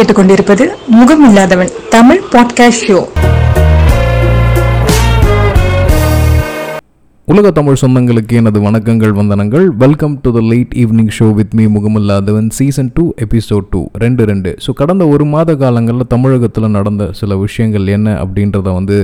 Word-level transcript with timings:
கேட்டுக்கொண்டிருப்பது 0.00 0.64
முகமில்லாதவன் 0.98 1.72
Tamil 1.94 2.20
podcast 2.32 2.84
show 2.88 2.98
உலக 7.32 7.50
தமிழ் 7.58 7.78
சொந்தங்களுக்கு 7.80 8.34
எனது 8.40 8.58
வணக்கங்கள் 8.66 9.12
வந்தனங்கள். 9.18 9.66
Welcome 9.82 10.14
to 10.22 10.30
the 10.36 10.40
late 10.52 10.72
evening 10.82 11.10
show 11.18 11.26
with 11.38 11.52
me 11.58 11.64
முகமில்லாதவன். 11.74 12.48
Season 12.58 12.90
two 12.94 13.04
episode 13.24 13.66
two 13.72 13.80
ரெண்டு 14.04 14.24
ரெண்டு. 14.30 14.52
ஸோ 14.64 14.72
கடந்த 14.80 15.06
ஒரு 15.08 15.26
மாத 15.34 15.56
காலங்களில் 15.64 16.10
தமிழகத்தில் 16.14 16.68
நடந்த 16.78 17.10
சில 17.20 17.36
விஷயங்கள் 17.44 17.86
என்ன 17.96 18.16
அப்படின்றத 18.22 18.66
வந்து 18.78 18.98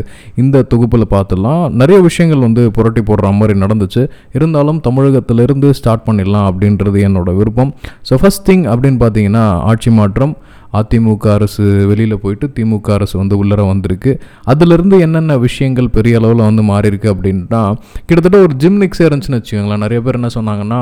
இந்த 0.45 0.65
தொகுப்பில் 0.73 1.07
பார்த்துடலாம். 1.15 1.63
நிறைய 1.83 2.01
விஷயங்கள் 2.09 2.45
வந்து 2.47 2.65
புரட்டி 2.79 3.05
போடுற 3.11 3.35
மாதிரி 3.41 3.57
நடந்துச்சு. 3.65 4.05
இருந்தாலும் 4.39 4.81
தமிழகத்திலிருந்து 4.89 5.71
ஸ்டார்ட் 5.81 6.07
பண்ணிடலாம் 6.09 6.49
அப்படின்றது 6.53 7.01
என்னோட 7.11 7.37
விருப்பம். 7.41 7.73
ஸோ 8.11 8.21
ஃபஸ்ட் 8.23 8.47
திங் 8.51 8.67
அப்படின்னு 8.75 9.01
பார்த்தீங்கன்னா 9.07 9.47
ஆட்சி 9.73 9.93
மாற்றம். 10.01 10.35
அதிமுக 10.81 11.27
அரசு 11.37 11.65
வெளியில் 11.91 12.23
போயிட்டு 12.25 12.49
திமுக 12.57 12.91
அரசு 12.99 13.15
வந்து 13.23 13.35
உள்ளர 13.43 13.61
வந்திருக்கு. 13.73 14.15
அதுலேருந்து 14.53 14.99
என்னென்ன 15.07 15.37
விஷயங்கள் 15.47 15.95
பெரிய 15.99 16.21
அளவில் 16.23 16.49
வந்து 16.49 16.65
மாறியிருக்கு 16.73 17.11
அப்படின்னா 17.15 17.63
கிட்டத்தட்ட 18.07 18.41
ஒரு 18.47 18.57
ஜிம்னிக்ஸே 18.65 19.07
இருந்துச்சுன்னு 19.09 19.41
வச்சுக்கோங்களேன். 19.41 19.85
நிறைய 19.87 20.01
பேர் 20.07 20.21
என்ன 20.21 20.31
சொன்னாங்கன்னா 20.39 20.81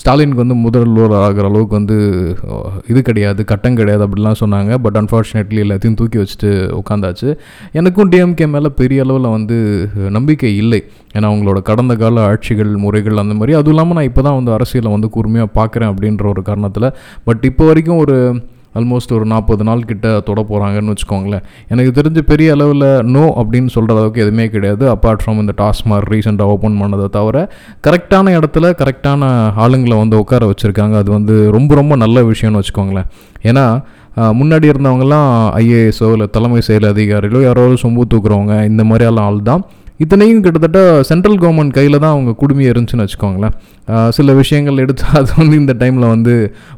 ஸ்டாலினுக்கு 0.00 0.42
வந்து 0.42 0.56
முதல்வர் 0.62 1.12
ஆகிற 1.20 1.44
அளவுக்கு 1.50 1.74
வந்து 1.78 1.96
இது 2.90 3.00
கிடையாது 3.06 3.40
கட்டம் 3.50 3.78
கிடையாது 3.78 4.02
அப்படிலாம் 4.06 4.38
சொன்னாங்க. 4.40 4.72
பட் 4.84 4.98
அன்ஃபார்ச்சுனேட்லி 5.00 5.60
எல்லாத்தையும் 5.64 5.96
தூக்கி 6.00 6.18
வச்சுட்டு 6.22 6.50
உட்காந்தாச்சு 6.80 7.28
எனக்கும் 7.80 8.10
டிஎம்கே 8.14 8.48
மேலே 8.54 8.70
பெரிய 8.80 9.06
அளவில் 9.06 9.34
வந்து 9.36 9.56
நம்பிக்கை 10.16 10.50
இல்லை. 10.62 10.80
ஏன்னா 11.14 11.26
அவங்களோட 11.30 11.62
கடந்த 11.70 11.96
கால 12.02 12.26
ஆட்சிகள் 12.32 12.72
முறைகள் 12.84 13.22
அந்த 13.24 13.36
மாதிரி 13.38 13.56
அதுவும் 13.60 13.74
இல்லாமல் 13.76 13.98
நான் 13.98 14.10
இப்போ 14.10 14.24
தான் 14.28 14.38
வந்து 14.40 14.54
அரசியலை 14.58 14.92
வந்து 14.96 15.10
கூர்மையாக 15.16 15.50
பார்க்குறேன் 15.58 15.92
அப்படின்ற 15.92 16.26
ஒரு 16.34 16.44
காரணத்தில். 16.50 16.88
பட் 17.28 17.44
இப்போ 17.50 17.64
வரைக்கும் 17.70 18.02
ஒரு 18.04 18.18
ஆல்மோஸ்ட் 18.78 19.14
ஒரு 19.18 19.26
நாற்பது 19.32 19.66
நாள் 19.68 19.86
கிட்ட 19.90 20.06
தொட 20.28 20.40
போகிறாங்கன்னு 20.50 20.94
வச்சுக்கோங்களேன். 20.94 21.44
எனக்கு 21.74 21.92
தெரிஞ்சு 21.98 22.22
பெரிய 22.32 22.56
அளவில் 22.56 22.88
நோ 23.14 23.24
அப்படின்னு 23.42 23.70
சொல்கிற 23.76 23.96
அளவுக்கு 23.96 24.24
எதுவுமே 24.24 24.46
கிடையாது. 24.54 24.84
அப்பார்ட் 24.94 25.22
ஃப்ரம் 25.24 25.40
இந்த 25.44 25.54
டாஸ்மார்க் 25.62 26.10
ரீசெண்டாக 26.14 26.54
ஓப்பன் 26.56 26.80
பண்ணதை 26.82 27.08
தவிர 27.18 27.36
கரெக்டான 27.88 28.34
இடத்துல 28.38 28.72
கரெக்டான 28.82 29.30
ஆளுங்களை 29.66 29.98
வந்து 30.02 30.18
உட்கார 30.24 30.44
வச்சுருக்காங்க. 30.52 30.96
அது 31.02 31.10
வந்து 31.18 31.36
ரொம்ப 31.58 31.74
ரொம்ப 31.80 31.96
நல்ல 32.04 32.22
விஷயம்னு 32.32 32.60
வச்சுக்கோங்களேன். 32.62 33.08
ஏன்னா 33.50 33.66
முன்னாடி 34.38 34.66
இருந்தவங்கலாம் 34.70 35.28
ஐஏஎஸோ 35.58 36.06
இல்லை 36.14 36.26
தலைமை 36.36 36.60
செயல் 36.68 36.86
அதிகாரிகளோ 36.92 37.40
யாரோ 37.48 37.64
சொம்பு 37.82 38.04
தூக்குறவங்க 38.12 38.54
இந்த 38.70 38.82
மாதிரியெல்லாம் 38.90 39.28
ஆள் 39.30 39.38
தான் 39.50 39.62
இத்தனையும் 40.00 40.42
கிட்டத்தட்ட 40.44 40.80
சென்ட்ரல் 41.08 41.38
கவர்மெண்ட் 41.42 41.74
கையில் 41.78 42.00
தான் 42.02 42.14
அவங்க 42.14 42.32
குடுமி 42.42 42.64
இருந்துச்சுன்னு 42.70 43.04
வச்சுக்கோங்களேன். 43.06 43.54
சில 44.16 44.34
விஷயங்கள் 44.40 44.82
எடுத்து 44.84 45.04
அது 45.20 45.30
வந்து 45.40 45.56
இந்த 45.62 45.74
டைமில் 45.80 46.06
வந்து 46.14 46.34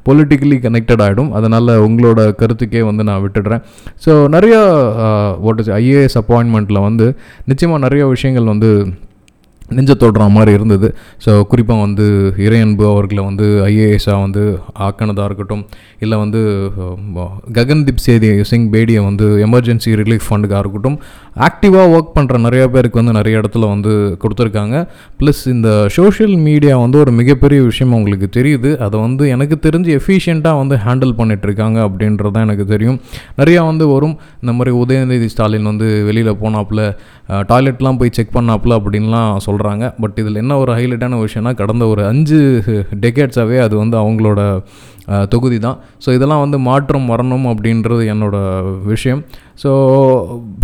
பொலிட்டிக்கலி 0.08 0.56
கனெக்டட் 0.66 1.02
ஆகிடும் 1.06 1.30
அதனால் 1.38 1.70
உங்களோட 1.86 2.20
கருத்துக்கே 2.40 2.82
வந்து 2.90 3.04
நான் 3.08 3.22
விட்டுடுறேன். 3.24 3.62
ஸோ 4.04 4.14
நிறைய 4.36 4.56
வாட் 5.46 5.62
இஸ் 5.64 5.72
ஐஏஎஸ் 5.80 6.18
அப்பாயின்மெண்ட்டில் 6.22 6.84
வந்து 6.88 7.08
நிச்சயமாக 7.52 7.84
நிறைய 7.86 8.04
விஷயங்கள் 8.14 8.52
வந்து 8.54 8.70
நெஞ்ச 9.76 9.92
தொடுற 10.02 10.24
மாதிரி 10.36 10.52
இருந்தது. 10.58 10.88
ஸோ 11.24 11.30
குறிப்பாக 11.52 11.80
வந்து 11.86 12.06
இறையன்பு 12.46 12.84
அவர்களை 12.92 13.22
வந்து 13.28 13.46
ஐஏஎஸ்ஸாக 13.70 14.18
வந்து 14.24 14.42
ஆக்கினதாக 14.86 15.28
இருக்கட்டும் 15.30 15.64
இல்லை 16.04 16.16
வந்து 16.24 16.40
ககன்தீப் 17.58 18.04
சேதி 18.06 18.30
சிங் 18.50 18.68
பேடியை 18.74 19.02
வந்து 19.08 19.26
எமர்ஜென்சி 19.46 19.92
ரிலீஃப் 20.02 20.26
ஃபண்டுக்காக 20.28 20.62
இருக்கட்டும் 20.64 20.98
ஆக்டிவாக 21.48 21.92
ஒர்க் 21.96 22.14
பண்ணுற 22.16 22.38
நிறைய 22.46 22.64
பேருக்கு 22.74 23.00
வந்து 23.00 23.14
நிறைய 23.18 23.40
இடத்துல 23.42 23.68
வந்து 23.74 23.92
கொடுத்துருக்காங்க. 24.22 24.76
ப்ளஸ் 25.20 25.42
இந்த 25.54 25.68
சோஷியல் 25.98 26.36
மீடியா 26.48 26.74
வந்து 26.84 26.98
ஒரு 27.04 27.12
மிகப்பெரிய 27.20 27.60
விஷயம் 27.68 27.94
அவங்களுக்கு 27.96 28.28
தெரியுது. 28.38 28.70
அதை 28.86 28.96
வந்து 29.06 29.24
எனக்கு 29.34 29.58
தெரிஞ்சு 29.66 29.90
எஃபிஷியண்ட்டாக 30.00 30.60
வந்து 30.62 30.76
ஹேண்டில் 30.86 31.14
பண்ணிகிட்ருக்காங்க 31.20 31.78
அப்படின்றது 31.86 32.32
தான் 32.34 32.46
எனக்கு 32.48 32.66
தெரியும். 32.74 32.98
நிறையா 33.40 33.62
வந்து 33.70 33.86
வரும். 33.94 34.16
இந்த 34.42 34.52
மாதிரி 34.58 34.72
உதயநிதி 34.82 35.28
ஸ்டாலின் 35.34 35.70
வந்து 35.70 35.88
வெளியில் 36.08 36.38
போனாப்புல 36.42 36.82
டாய்லெட்லாம் 37.50 37.98
போய் 37.98 38.14
செக் 38.16 38.36
பண்ணாப்புல 38.36 38.76
அப்படின்லாம் 38.80 39.28
சொல்கிறாங்க 39.44 39.58
பட் 40.02 40.18
இதில் 40.22 40.40
என்ன 40.42 40.58
ஒரு 40.62 40.72
ஹைலைட்டான 40.78 41.18
விஷயம்னா 41.26 41.52
கடந்த 41.60 41.84
ஒரு 41.92 42.02
அஞ்சு 42.12 42.38
டெக்கேட்ஸாகவே 43.04 43.58
அது 43.66 43.74
வந்து 43.82 43.96
அவங்களோட 44.02 44.40
தொகுதி 45.32 45.58
தான் 45.64 45.78
ஸோ 46.04 46.08
இதெல்லாம் 46.16 46.42
வந்து 46.42 46.58
மாற்றம் 46.66 47.06
வரணும் 47.12 47.46
அப்படின்றது 47.52 48.02
என்னோட 48.12 48.36
விஷயம். 48.92 49.20
ஸோ 49.62 49.70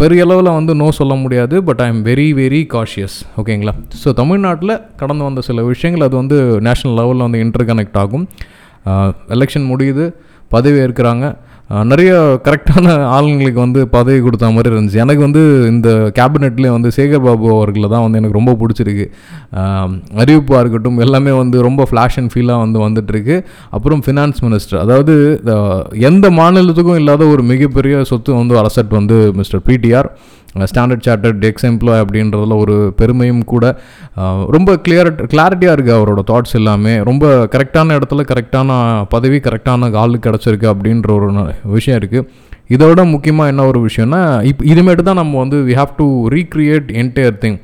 பெரிய 0.00 0.26
அளவில் 0.26 0.50
வந்து 0.58 0.74
நோ 0.82 0.88
சொல்ல 0.98 1.14
முடியாது 1.22 1.56
but 1.68 1.80
I 1.86 1.88
am 1.92 2.02
very 2.10 2.28
very 2.40 2.60
cautious 2.74 3.16
ஓகேங்களா? 3.42 3.74
ஸோ 4.02 4.12
தமிழ்நாட்டில் 4.20 4.74
கடந்து 5.00 5.26
வந்த 5.28 5.42
சில 5.48 5.64
விஷயங்கள் 5.72 6.06
அது 6.08 6.16
வந்து 6.22 6.38
நேஷ்னல் 6.68 6.96
லெவலில் 7.00 7.26
வந்து 7.26 7.42
இன்டர் 7.46 7.68
கனெக்ட் 7.72 7.98
ஆகும் 8.04 8.26
எலெக்ஷன் 9.36 9.68
முடியுது 9.72 10.06
பதவி 10.54 10.78
ஏற்கிறாங்க. 10.84 11.26
நிறைய 11.90 12.10
கரெக்டான 12.46 12.92
ஆளுங்களுக்கு 13.14 13.60
வந்து 13.64 13.80
பதவி 13.94 14.18
கொடுத்த 14.24 14.50
மாதிரி 14.56 14.70
இருந்துச்சு. 14.74 15.00
எனக்கு 15.04 15.22
வந்து 15.24 15.42
இந்த 15.70 15.88
கேபினெட்லேயே 16.18 16.72
வந்து 16.74 16.90
சேகர் 16.96 17.24
பாபு 17.24 17.48
அவர்களை 17.54 17.88
தான் 17.94 18.04
வந்து 18.04 18.20
எனக்கு 18.20 18.38
ரொம்ப 18.38 18.52
பிடிச்சிருக்கு. 18.60 19.06
அறிவிப்பாக 20.22 20.60
இருக்கட்டும் 20.62 21.00
எல்லாமே 21.06 21.32
வந்து 21.40 21.66
ரொம்ப 21.68 21.88
ஃப்ளாஷ் 21.90 22.18
அண்ட் 22.22 22.32
ஃபீலாக 22.34 22.64
வந்து 22.64 22.78
வந்துட்டுருக்கு. 22.86 23.38
அப்புறம் 23.78 24.02
ஃபினான்ஸ் 24.06 24.40
மினிஸ்டர் 24.46 24.80
அதாவது 24.84 25.16
எந்த 26.10 26.30
மாநிலத்துக்கும் 26.40 27.00
இல்லாத 27.02 27.26
ஒரு 27.34 27.44
மிகப்பெரிய 27.52 28.04
சொத்து 28.12 28.40
வந்து 28.40 28.56
அரசட் 28.62 28.98
வந்து 29.00 29.18
mister 29.40 29.64
PTR 29.70 30.10
Standard 30.64 31.04
Chartered 31.06 31.38
tax 31.38 31.64
employ 31.64 32.02
அப்படின்றதுல 32.04 32.56
ஒரு 32.56 32.94
பெருமையும் 32.96 33.44
கூட 33.44 33.64
ரொம்ப 34.46 34.76
கிளியர் 34.76 35.26
கிளாரிட்டியாக 35.26 35.76
இருக்குது 35.76 35.96
அவரோட 35.98 36.22
தாட்ஸ் 36.30 36.54
எல்லாமே. 36.54 37.02
ரொம்ப 37.02 37.46
கரெக்டான 37.46 37.96
இடத்துல 37.98 38.22
கரெக்டான 38.22 38.70
பதவி 39.08 39.36
கரெக்டான 39.38 39.90
ஆளு 39.94 40.18
கிடச்சிருக்கு 40.18 40.66
அப்படின்ற 40.66 41.10
ஒரு 41.12 41.28
விஷயம் 41.64 41.98
இருக்குது 42.00 42.26
இதோட 42.70 43.10
முக்கியமாக 43.10 43.48
என்ன 43.48 43.66
ஒரு 43.66 43.88
விஷயம்னா 43.88 44.42
இப்போ 44.42 44.64
இதுமேட்டு 44.64 45.02
தான் 45.02 45.14
நம்ம 45.14 45.38
வந்து 45.38 45.56
we 45.64 45.72
have 45.72 45.92
to 45.96 46.28
recreate 46.28 46.88
entire 46.92 47.38
thing 47.38 47.58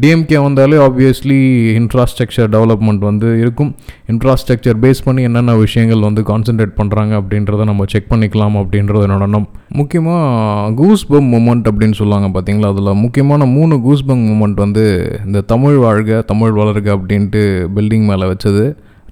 DMK 0.00 0.38
வந்தாலே 0.46 0.76
ஆப்வியஸ்லி 0.86 1.38
இன்ஃப்ராஸ்ட்ரக்சர் 1.80 2.48
டெவலப்மெண்ட் 2.54 3.02
வந்து 3.08 3.28
இருக்கும். 3.42 3.70
இன்ஃப்ராஸ்ட்ரக்சர் 4.12 4.76
பேஸ் 4.82 5.00
பண்ணி 5.04 5.22
என்னென்ன 5.28 5.52
விஷயங்கள் 5.62 6.04
வந்து 6.06 6.22
கான்சென்ட்ரேட் 6.30 6.74
பண்ணுறாங்க 6.80 7.12
அப்படின்றத 7.20 7.64
நம்ம 7.70 7.86
செக் 7.92 8.10
பண்ணிக்கலாம் 8.12 8.56
அப்படின்றது 8.62 9.06
என்னோட 9.06 9.26
எண்ணம். 9.28 9.46
முக்கியமாக 9.80 10.72
கூஸ் 10.80 11.06
பம் 11.12 11.30
மூமெண்ட் 11.34 11.70
அப்படின்னு 11.70 11.98
சொல்லுவாங்க 12.00 12.28
பார்த்தீங்களா 12.34 12.72
அதில் 12.74 13.00
முக்கியமான 13.04 13.46
மூணு 13.56 13.80
கூஸ் 13.86 14.06
பம் 14.10 14.26
மூமெண்ட் 14.28 14.60
வந்து 14.64 14.84
இந்த 15.26 15.40
தமிழ் 15.54 15.78
வாழ்க 15.86 16.20
தமிழ் 16.32 16.54
வளர்க 16.60 16.90
அப்படின்ட்டு 16.98 17.42
பில்டிங் 17.78 18.06
மேலே 18.12 18.28
வச்சது. 18.32 18.66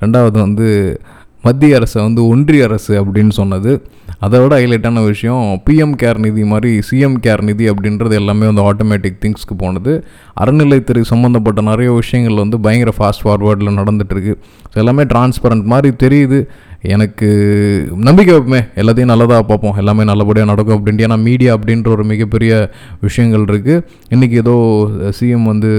ரெண்டாவது 0.05 0.39
வந்து 0.47 0.69
மத்திய 1.45 1.79
அரசு 1.79 1.97
வந்து 2.01 2.21
ஒன்றிய 2.29 2.65
அரசு 2.69 2.93
அப்படின்னு 3.01 3.35
சொன்னது. 3.39 3.73
அதை 4.25 4.37
விட 4.41 4.55
ஹைலைட்டான 4.61 4.99
விஷயம் 5.05 5.47
பிஎம் 5.67 5.95
கேர் 6.03 6.21
நிதி 6.25 6.45
மாதிரி 6.53 6.71
சிஎம் 6.89 7.17
கேர் 7.25 7.43
நிதி 7.49 7.65
அப்படின்றது 7.71 8.15
எல்லாமே 8.21 8.47
வந்து 8.51 8.65
ஆட்டோமேட்டிக் 8.69 9.19
திங்ஸ்க்கு 9.25 9.57
போனது. 9.63 9.93
அறநிலைத்துறை 10.43 11.03
சம்மந்தப்பட்ட 11.13 11.63
நிறைய 11.71 11.91
விஷயங்கள் 11.93 12.43
வந்து 12.43 12.59
பயங்கர 12.67 12.93
ஃபாஸ்ட் 12.99 13.25
ஃபார்வேர்டில் 13.25 13.79
நடந்துகிட்ருக்கு 13.81 14.35
ஸோ 14.71 14.79
எல்லாமே 14.85 15.05
டிரான்ஸ்பரண்ட் 15.15 15.67
மாதிரி 15.73 15.93
தெரியுது. 16.05 16.41
எனக்கு 16.95 17.29
நம்பிக்கை 18.07 18.33
வைப்போமே. 18.35 18.61
எல்லாத்தையும் 18.81 19.11
நல்லதாக 19.11 19.43
பார்ப்போம். 19.51 19.77
எல்லாமே 19.81 20.03
நல்லபடியாக 20.11 20.49
நடக்கும் 20.51 20.77
அப்படின்ட்டு. 20.77 21.05
ஏன்னா 21.07 21.19
மீடியா 21.29 21.51
அப்படின்ற 21.57 21.89
ஒரு 21.95 22.05
மிகப்பெரிய 22.11 22.53
விஷயங்கள் 23.07 23.47
இருக்குது 23.51 23.83
இன்றைக்கி 24.15 24.37
ஏதோ 24.43 24.55
சிஎம் 25.19 25.47
வந்து 25.53 25.71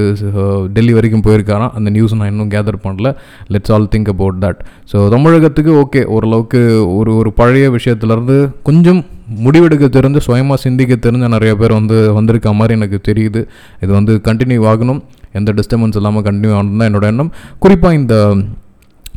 டெல்லி 0.77 0.93
வரைக்கும் 0.97 1.25
போயிருக்காராம். 1.27 1.73
அந்த 1.79 1.91
நியூஸ் 1.97 2.17
நான் 2.19 2.31
இன்னும் 2.33 2.51
கேதர் 2.55 2.79
பண்ணல. 2.85 3.11
Let's 3.55 3.73
all 3.77 3.89
think 3.95 4.11
about 4.15 4.39
that 4.45 4.61
so 4.93 4.97
தமிழகத்துக்கு 5.15 5.73
ஓகே 5.83 6.03
ஓரளவுக்கு 6.15 6.61
ஒரு 6.97 7.13
ஒரு 7.21 7.31
பழைய 7.41 7.67
விஷயத்துலேருந்து 7.77 8.39
கொஞ்சம் 8.69 9.01
முடிவெடுக்க 9.45 9.85
தெரிஞ்சு 9.99 10.19
சுயமாக 10.25 10.59
சிந்திக்க 10.65 10.93
தெரிஞ்ச 11.07 11.27
நிறைய 11.37 11.53
பேர் 11.61 11.79
வந்து 11.79 11.97
வந்திருக்க 12.17 12.57
மாதிரி 12.59 12.79
எனக்கு 12.79 12.99
தெரியுது. 13.11 13.41
இது 13.83 13.91
வந்து 13.99 14.13
கண்டினியூ 14.27 14.61
ஆகணும். 14.73 15.01
எந்த 15.39 15.51
டிஸ்டர்பன்ஸ் 15.57 15.97
இல்லாமல் 15.99 16.25
கண்டினியூ 16.27 16.53
ஆகணும் 16.57 16.79
தான் 16.81 16.89
என்னோட 16.89 17.07
எண்ணம். 17.13 17.31
குறிப்பாக 17.63 17.99
இந்த 18.01 18.15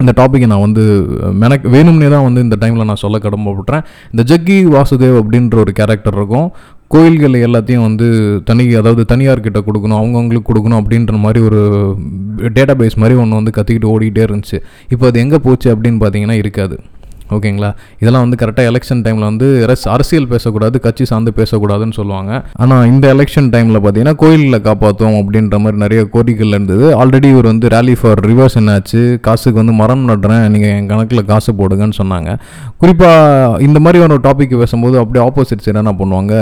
இந்த 0.03 0.13
டாப்பிக்கை 0.19 0.49
நான் 0.51 0.65
வந்து 0.67 0.83
மெனக் 1.43 1.65
வேணும்னே 1.75 2.09
தான் 2.15 2.27
வந்து 2.27 2.41
இந்த 2.47 2.57
டைமில் 2.63 2.89
நான் 2.91 3.03
சொல்ல 3.05 3.17
கடமைப்பட்டுறேன். 3.25 3.85
இந்த 4.13 4.23
ஜக்கி 4.31 4.59
வாசுதேவ் 4.75 5.17
அப்படின்ற 5.21 5.57
ஒரு 5.65 5.73
கேரக்டர் 5.79 6.17
இருக்கும். 6.19 6.49
கோயில்கள் 6.95 7.35
எல்லாத்தையும் 7.47 7.87
வந்து 7.87 8.07
தனி 8.49 8.65
அதாவது 8.81 9.03
தனியார்கிட்ட 9.13 9.61
கொடுக்கணும் 9.67 9.99
அவங்கவுங்களுக்கு 10.01 10.51
கொடுக்கணும் 10.51 10.81
அப்படின்ற 10.83 11.17
மாதிரி 11.25 11.41
ஒரு 11.49 11.63
டேட்டா 12.59 12.77
பேஸ் 12.83 13.01
மாதிரி 13.03 13.19
ஒன்று 13.23 13.41
வந்து 13.41 13.57
கற்றுக்கிட்டு 13.57 13.93
ஓடிக்கிட்டே 13.95 14.25
இருந்துச்சு. 14.29 14.61
இப்போ 14.95 15.07
அது 15.11 15.23
எங்கே 15.25 15.41
போச்சு 15.49 15.69
அப்படின்னு 15.75 16.01
பார்த்தீங்கன்னா 16.05 16.39
இருக்காது. 16.43 16.79
ஓகேங்களா? 17.37 17.71
இதெல்லாம் 18.03 18.25
வந்து 18.25 18.39
கரெக்டாக 18.43 18.71
எலெக்ஷன் 18.73 19.03
டைமில் 19.05 19.27
வந்து 19.29 19.47
அரசியல் 19.95 20.29
பேசக்கூடாது 20.33 20.77
கட்சி 20.87 21.05
சார்ந்து 21.11 21.33
பேசக்கூடாதுன்னு 21.39 21.97
சொல்லுவாங்க. 21.99 22.33
ஆனால் 22.63 22.85
இந்த 22.93 23.05
எலெக்ஷன் 23.15 23.51
டைமில் 23.55 23.81
பார்த்தீங்கன்னா 23.85 24.15
கோயிலில் 24.23 24.65
காப்பாற்றுவோம் 24.69 25.19
அப்படின்ற 25.23 25.59
மாதிரி 25.65 25.79
நிறைய 25.85 26.03
கோரிக்கைகள் 26.15 26.55
இருந்தது. 26.57 26.87
ஆல்ரெடி 27.01 27.29
இவர் 27.35 27.51
வந்து 27.53 27.69
ரேலி 27.77 27.95
ஃபார் 28.01 28.23
ரிவர்ஸ் 28.29 28.57
என்னாச்சு? 28.61 29.03
காசுக்கு 29.27 29.61
வந்து 29.63 29.75
மரம் 29.83 30.05
நடுறேன் 30.11 30.45
நீங்கள் 30.55 30.73
என் 30.77 30.89
கணக்கில் 30.93 31.25
காசு 31.33 31.53
போடுங்கன்னு 31.61 31.99
சொன்னாங்க. 32.01 32.31
குறிப்பாக 32.83 33.63
இந்த 33.67 33.79
மாதிரி 33.87 34.05
ஒரு 34.07 34.19
டாபிக் 34.29 34.57
பேசும்போது 34.63 34.97
அப்படியே 35.03 35.25
ஆப்போசிட் 35.29 35.65
சைடு 35.67 35.81
என்ன 35.83 35.95
பண்ணுவாங்க? 36.01 36.35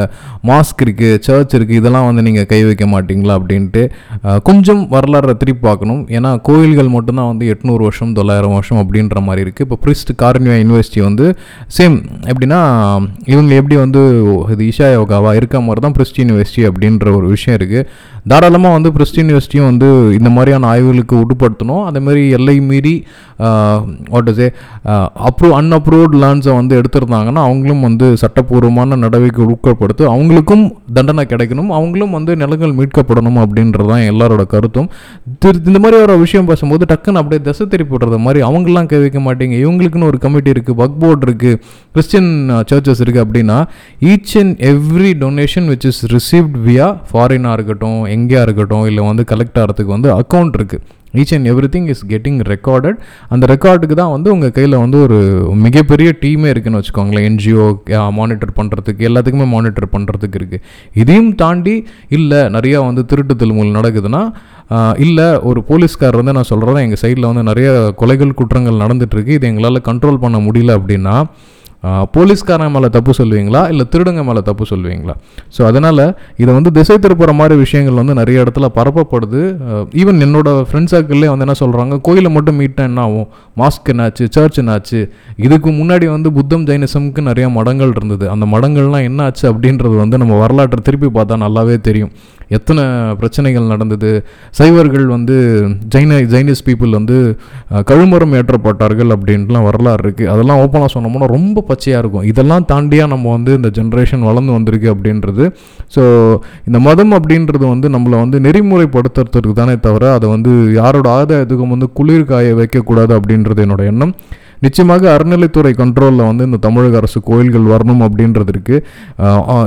மாஸ்க் 0.50 0.82
இருக்குது 0.86 1.20
சர்ச் 1.28 1.56
இருக்குது 1.58 1.80
இதெல்லாம் 1.82 2.06
வந்து 2.08 2.24
நீங்கள் 2.28 2.48
கை 2.52 2.60
வைக்க 2.68 2.86
மாட்டீங்களா 2.94 3.34
அப்படின்ட்டு 3.40 3.84
கொஞ்சம் 4.48 4.82
வரலாற்றை 4.94 5.34
திருப்பி 5.42 5.62
பார்க்கணும். 5.68 6.02
ஏன்னா 6.16 6.32
கோயில்கள் 6.48 6.90
மட்டும்தான் 6.96 7.30
வந்து 7.32 7.44
எட்நூறு 7.54 7.82
வருஷம் 7.88 8.14
தொள்ளாயிரம் 8.18 8.56
வருஷம் 8.58 8.80
அப்படின்ற 8.82 9.20
மாதிரி 9.28 9.42
இருக்குது 9.46 9.66
இப்போ 9.68 9.78
பிரிஸ்ட் 9.84 10.12
காரணியாக 10.22 10.62
யூனிவர்சிட்டி 10.76 11.02
வந்து 11.08 11.26
சேம் 11.76 11.96
எப்படின்னா 12.30 12.60
இவங்க 13.32 13.52
எப்படி 13.60 13.76
வந்து 13.84 14.00
இது 14.54 14.64
ஈஷா 14.70 14.88
யோகாவா 14.96 15.32
இருக்க 15.40 15.60
மாதிரி 15.68 15.80
தான் 15.86 15.96
பிரிஸ்டி 15.98 16.20
யூனிவர்சிட்டி 16.24 16.64
அப்படின்ற 16.70 17.14
ஒரு 17.18 17.28
விஷயம் 17.34 17.56
இருக்குது 17.58 17.86
தாராளமாக 18.30 18.76
வந்து 18.76 18.90
பிரிஸ்டி 18.94 19.18
யூனிவர்சிட்டியும் 19.22 19.68
வந்து 19.70 19.88
இந்த 20.18 20.30
மாதிரியான 20.36 20.66
ஆய்வுகளுக்கு 20.72 21.14
உட்படுத்தணும். 21.24 21.82
அதே 21.88 22.00
மாதிரி 22.06 22.22
எல்லை 22.36 22.56
மீறி 22.68 22.94
what 24.14 24.30
is 24.32 24.40
a 24.46 24.48
approve 25.28 25.54
unapproved 25.60 26.16
லேண்ட்ஸை 26.22 26.54
வந்து 26.60 26.74
எடுத்திருந்தாங்கன்னா 26.80 27.42
அவங்களும் 27.48 27.84
வந்து 27.88 28.06
சட்டப்பூர்வமான 28.22 28.98
நடவடிக்கை 29.04 29.46
உட்படுத்து 29.54 30.04
அவங்களுக்கும் 30.14 30.64
தண்டனை 30.96 31.24
கிடைக்கணும். 31.32 31.70
அவங்களும் 31.78 32.14
வந்து 32.18 32.34
நிலங்கள் 32.42 32.74
மீட்கப்படணும் 32.80 33.40
அப்படின்றது 33.44 33.88
தான் 33.92 34.06
எல்லாரோட 34.12 34.42
கருத்தும். 34.54 34.88
இந்த 35.70 35.78
மாதிரி 35.84 35.96
ஒரு 36.06 36.16
விஷயம் 36.24 36.48
பேசும்போது 36.50 36.84
டக்குன்னு 36.92 37.20
அப்படியே 37.22 37.42
திசை 37.46 37.66
திருப்பி 37.74 37.94
விடுறது 37.94 38.18
மாதிரி 38.26 38.40
அவங்களாம் 38.48 38.88
கை 38.90 38.98
மாட்டீங்க. 39.28 39.54
இவங்களுக்குன்னு 39.64 40.08
ஒரு 40.10 40.18
கமிட்டி 40.22 40.50
இருக்குது 40.54 40.65
வக் 40.74 40.98
போர்ட் 40.98 41.24
இருக்குது 41.28 41.60
கிறிஸ்டின் 41.92 42.30
சர்ச்சஸ் 42.70 43.02
இருக்குது 43.04 43.24
அப்படின்னா 43.26 43.58
each 44.02 44.34
and 44.38 44.56
every 44.64 45.12
donation 45.18 45.68
which 45.68 45.84
is 45.84 46.02
received 46.12 46.58
via 46.58 46.90
ஃபாரினாக 47.10 47.52
இருக்கட்டும் 47.52 48.02
எங்கேயா 48.06 48.42
இருக்கட்டும் 48.42 48.86
இல்லை 48.86 49.04
வந்து 49.04 49.24
கலெக்ட் 49.24 49.58
ஆகிறதுக்கு 49.58 49.96
வந்து 49.96 50.12
அக்கௌண்ட் 50.14 50.56
இருக்குது 50.60 50.94
each 51.14 51.32
and 51.34 51.48
every 51.52 51.68
thing 51.74 51.88
is 51.88 52.02
getting 52.06 52.40
recorded 52.44 52.98
அந்த 53.28 53.44
ரெக்கார்டுக்கு 53.46 53.94
தான் 53.94 54.10
வந்து 54.10 54.32
உங்கள் 54.32 54.50
கையில் 54.50 54.76
வந்து 54.78 54.98
ஒரு 54.98 55.18
மிகப்பெரிய 55.54 56.08
டீமே 56.22 56.48
இருக்குன்னு 56.48 56.80
வச்சுக்கோங்களேன். 56.80 57.26
என்ஜிஓ 57.30 57.66
மானிட்டர் 58.10 58.48
uh, 58.48 58.56
பண்ணுறதுக்கு 58.58 59.06
எல்லாத்துக்குமே 59.08 59.46
மானிட்டர் 59.54 59.88
பண்ணுறதுக்கு 59.92 60.38
இருக்குது 60.40 60.62
இதையும் 60.94 61.34
தாண்டி 61.34 61.74
இல்லை 62.08 62.42
நிறையா 62.48 62.78
வந்து 62.86 63.04
திருட்டு 63.06 63.36
திருமுல் 63.36 63.76
நடக்குதுன்னா 63.76 64.22
இல்லை 64.96 65.26
ஒரு 65.40 65.60
போலீஸ்கார் 65.62 66.16
வந்து 66.16 66.32
நான் 66.32 66.44
சொல்கிறேன் 66.44 66.82
எங்கள் 66.82 67.02
சைடில் 67.02 67.26
வந்து 67.26 67.42
நிறைய 67.42 67.68
கொலைகள் 67.96 68.32
குற்றங்கள் 68.34 68.80
நடந்துட்டுருக்கு 68.80 69.28
இது 69.28 69.46
எங்களால் 69.46 69.86
கண்ட்ரோல் 69.86 70.18
பண்ண 70.18 70.38
முடியல 70.38 70.76
அப்படின்னா 70.76 71.16
போலீஸ்காரன் 72.14 72.72
மேலே 72.74 72.88
தப்பு 72.96 73.12
சொல்லுவீங்களா? 73.18 73.62
இல்லை 73.72 73.84
திருடங்க 73.92 74.22
மேலே 74.28 74.40
தப்பு 74.48 74.64
சொல்லுவீங்களா? 74.70 75.14
ஸோ 75.56 75.60
அதனால் 75.70 76.02
இதை 76.42 76.50
வந்து 76.58 76.70
திசை 76.78 76.96
திருப்புற 77.04 77.32
மாதிரி 77.40 77.54
விஷயங்கள் 77.64 77.98
வந்து 78.02 78.14
நிறைய 78.20 78.44
இடத்துல 78.44 78.68
பரப்பப்படுது. 78.78 79.42
ஈவன் 80.02 80.22
என்னோட 80.26 80.48
ஃப்ரெண்ட் 80.68 80.92
சர்க்கிள்லேயே 80.92 81.32
வந்து 81.32 81.46
என்ன 81.48 81.56
சொல்கிறாங்க 81.62 82.00
கோயிலை 82.08 82.32
மட்டும் 82.36 82.58
மீட்டா 82.60 82.84
என்ன 82.90 83.02
ஆகும்? 83.08 83.28
மாஸ்க் 83.62 83.90
என்னாச்சு? 83.94 84.26
சர்ச் 84.36 84.60
என்னாச்சு? 84.62 85.02
இதுக்கு 85.46 85.72
முன்னாடி 85.80 86.08
வந்து 86.16 86.30
புத்தம் 86.38 86.66
ஜைனிசம்க்கு 86.70 87.22
நிறைய 87.30 87.48
மடங்கள் 87.58 87.92
இருந்தது. 87.96 88.24
அந்த 88.34 88.46
மடங்கள்லாம் 88.54 89.06
என்ன 89.10 89.28
ஆச்சு 89.28 89.44
அப்படின்றது 89.52 89.96
வந்து 90.04 90.20
நம்ம 90.22 90.38
வரலாற்றை 90.44 90.80
திருப்பி 90.88 91.10
பார்த்தா 91.18 91.42
நல்லாவே 91.44 91.76
தெரியும். 91.90 92.12
எத்தனை 92.56 92.82
பிரச்சனைகள் 93.20 93.70
நடந்தது? 93.72 94.10
சைவர்கள் 94.58 95.06
வந்து 95.14 95.36
ஜைன 95.94 96.18
ஜைனிஸ் 96.32 96.62
பீப்புள் 96.66 96.92
வந்து 96.98 97.16
கழுமரம் 97.88 98.34
ஏற்றப்பட்டார்கள் 98.40 99.10
அப்படின்ட்டுலாம் 99.14 99.66
வரலாறு 99.68 100.02
இருக்குது 100.04 100.30
அதெல்லாம் 100.34 100.60
ஓப்பனாக 100.64 100.90
சொன்னோம்னா 100.94 101.28
ரொம்ப 101.36 101.64
பச்சையாக 101.76 102.02
இருக்கும். 102.02 102.26
இதெல்லாம் 102.32 102.66
தாண்டியாக 102.72 103.12
நம்ம 103.14 103.32
வந்து 103.36 103.52
இந்த 103.58 103.68
ஜென்ரேஷன் 103.78 104.26
வளர்ந்து 104.28 104.52
வந்திருக்கு 104.56 104.88
அப்படின்றது. 104.94 105.44
ஸோ 105.94 106.02
இந்த 106.68 106.78
மதம் 106.88 107.14
அப்படின்றது 107.18 107.64
வந்து 107.74 107.88
நம்மளை 107.96 108.16
வந்து 108.24 108.38
நெறிமுறைப்படுத்துறதுக்கு 108.46 109.54
தானே 109.60 109.76
தவிர 109.86 110.04
அதை 110.16 110.26
வந்து 110.34 110.52
யாரோட 110.80 111.08
ஆதாயத்துக்கும் 111.18 111.74
வந்து 111.74 111.88
குளிர் 112.00 112.28
காய 112.32 112.54
வைக்கக்கூடாது 112.60 113.12
அப்படின்றது 113.18 113.62
என்னோட 113.66 113.84
எண்ணம். 113.92 114.14
நிச்சயமாக 114.64 115.04
அறநிலைத்துறை 115.14 115.72
கண்ட்ரோலில் 115.80 116.28
வந்து 116.28 116.46
இந்த 116.48 116.58
தமிழக 116.66 116.96
அரசு 117.00 117.18
கோயில்கள் 117.30 117.66
வரணும் 117.72 118.04
அப்படின்றது 118.06 118.52
இருக்குது 118.54 118.84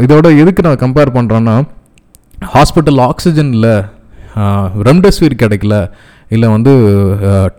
இதோட 0.06 0.28
எதுக்கு 0.44 0.62
நான் 0.68 0.84
கம்பேர் 0.86 1.16
பண்ணுறேன்னா 1.18 1.56
ஹாஸ்பிட்டல் 2.56 3.02
ஆக்சிஜனில் 3.10 3.72
ரெம்டெசிவிர் 4.88 5.42
கிடைக்கல. 5.44 5.76
இல்லை 6.30 6.48
வந்து 6.50 6.72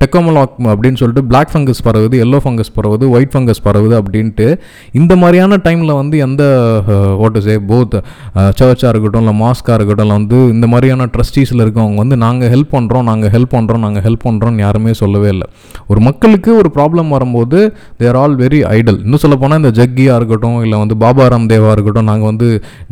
டெக்கோமலாக் 0.00 0.54
அப்படின்னு 0.72 0.98
சொல்லிட்டு 1.02 1.24
பிளாக் 1.24 1.52
ஃபங்கஸ் 1.52 1.82
பரவுது 1.86 2.16
எல்லோ 2.24 2.40
ஃபங்கஸ் 2.44 2.72
பரவுது 2.76 3.04
ஒயிட் 3.14 3.32
ஃபங்கஸ் 3.34 3.62
பரவுது 3.64 3.94
அப்படின்ட்டு 4.00 4.46
இந்த 5.00 5.12
மாதிரியான 5.16 5.58
டைமில் 5.66 5.92
வந்து 5.92 6.18
எந்த 6.18 6.42
ஓட்டு 7.24 7.42
சே 7.42 7.56
போத் 7.70 7.96
சர்ச்சாக 8.58 8.92
இருக்கட்டும் 8.92 9.22
இல்லை 9.24 9.34
மாஸ்காக 9.42 9.76
இருக்கட்டும் 9.78 10.06
இல்லை 10.06 10.18
வந்து 10.20 10.38
இந்த 10.54 10.66
மாதிரியான 10.66 11.08
ட்ரஸ்டீஸில் 11.14 11.62
இருக்கவங்க 11.64 12.02
வந்து 12.04 12.18
நாங்கள் 12.24 12.50
ஹெல்ப் 12.54 12.72
பண்ணுறோம் 12.76 13.06
நாங்கள் 13.10 13.32
ஹெல்ப் 13.36 13.54
பண்ணுறோம் 13.56 13.84
நாங்கள் 13.86 14.04
ஹெல்ப் 14.06 14.24
பண்ணுறோம்னு 14.26 14.64
யாருமே 14.66 14.92
சொல்லவே 15.02 15.28
இல்லை. 15.34 15.48
ஒரு 15.90 16.00
மக்களுக்கு 16.08 16.50
ஒரு 16.60 16.70
ப்ராப்ளம் 16.76 17.10
வரும்போது 17.16 17.58
தேர் 18.02 18.18
ஆல் 18.22 18.36
வெரி 18.42 18.60
ஐடல் 18.76 19.00
இன்னும் 19.04 19.22
சொல்லப்போனால் 19.24 19.60
இந்த 19.62 19.72
ஜக்கியாக 19.80 20.18
இருக்கட்டும் 20.20 20.58
இல்லை 20.64 20.78
வந்து 20.78 20.96
பாபா 21.04 21.26
ராம்தேவாக 21.34 21.74
இருக்கட்டும் 21.76 22.08
நாங்கள் 22.10 22.30
வந்து 22.30 22.48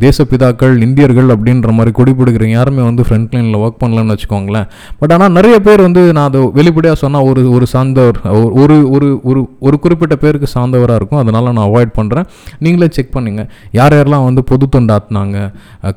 தேசப்பிதாக்கள் 0.06 0.75
இந்தியர்கள் 0.86 1.28
அப்படின்ற 1.34 1.72
மாதிரி 1.78 1.92
கொடி 1.98 2.14
பிடிக்கிறவங்க 2.19 2.58
யாருமே 2.58 2.82
வந்து 2.90 3.04
ஃப்ரண்ட் 3.08 3.32
லைனில் 3.36 3.60
ஒர்க் 3.64 3.80
பண்ணலன்னு 3.82 4.14
வச்சுக்கோங்களேன். 4.14 4.69
பட் 5.00 5.12
ஆனால் 5.16 5.32
நிறைய 5.38 5.56
பேர் 5.66 5.67
பேர் 5.68 5.80
வந்து 5.80 6.12
நான் 6.12 6.26
அதை 6.26 6.40
வெளிப்படையாக 6.54 7.00
சொன்னால் 7.02 7.26
ஒரு 7.30 7.42
ஒரு 7.50 7.66
சார்ந்தவர் 7.66 8.18
ஒரு 8.60 8.76
ஒரு 8.90 9.08
ஒரு 9.22 9.40
ஒரு 9.60 9.76
குறிப்பிட்ட 9.78 10.16
பேருக்கு 10.16 10.48
சார்ந்தவராக 10.54 10.94
இருக்கும். 10.94 11.18
அதனால் 11.18 11.52
நான் 11.52 11.68
அவாய்ட் 11.68 11.96
பண்ணுறேன் 11.98 12.26
நீங்களே 12.58 12.88
செக் 12.90 13.14
பண்ணுங்கள் 13.14 13.48
யார் 13.72 13.94
யாரெல்லாம் 13.94 14.24
வந்து 14.24 14.42
பொது 14.44 14.66
தொண்டாத்தினாங்க 14.76 15.36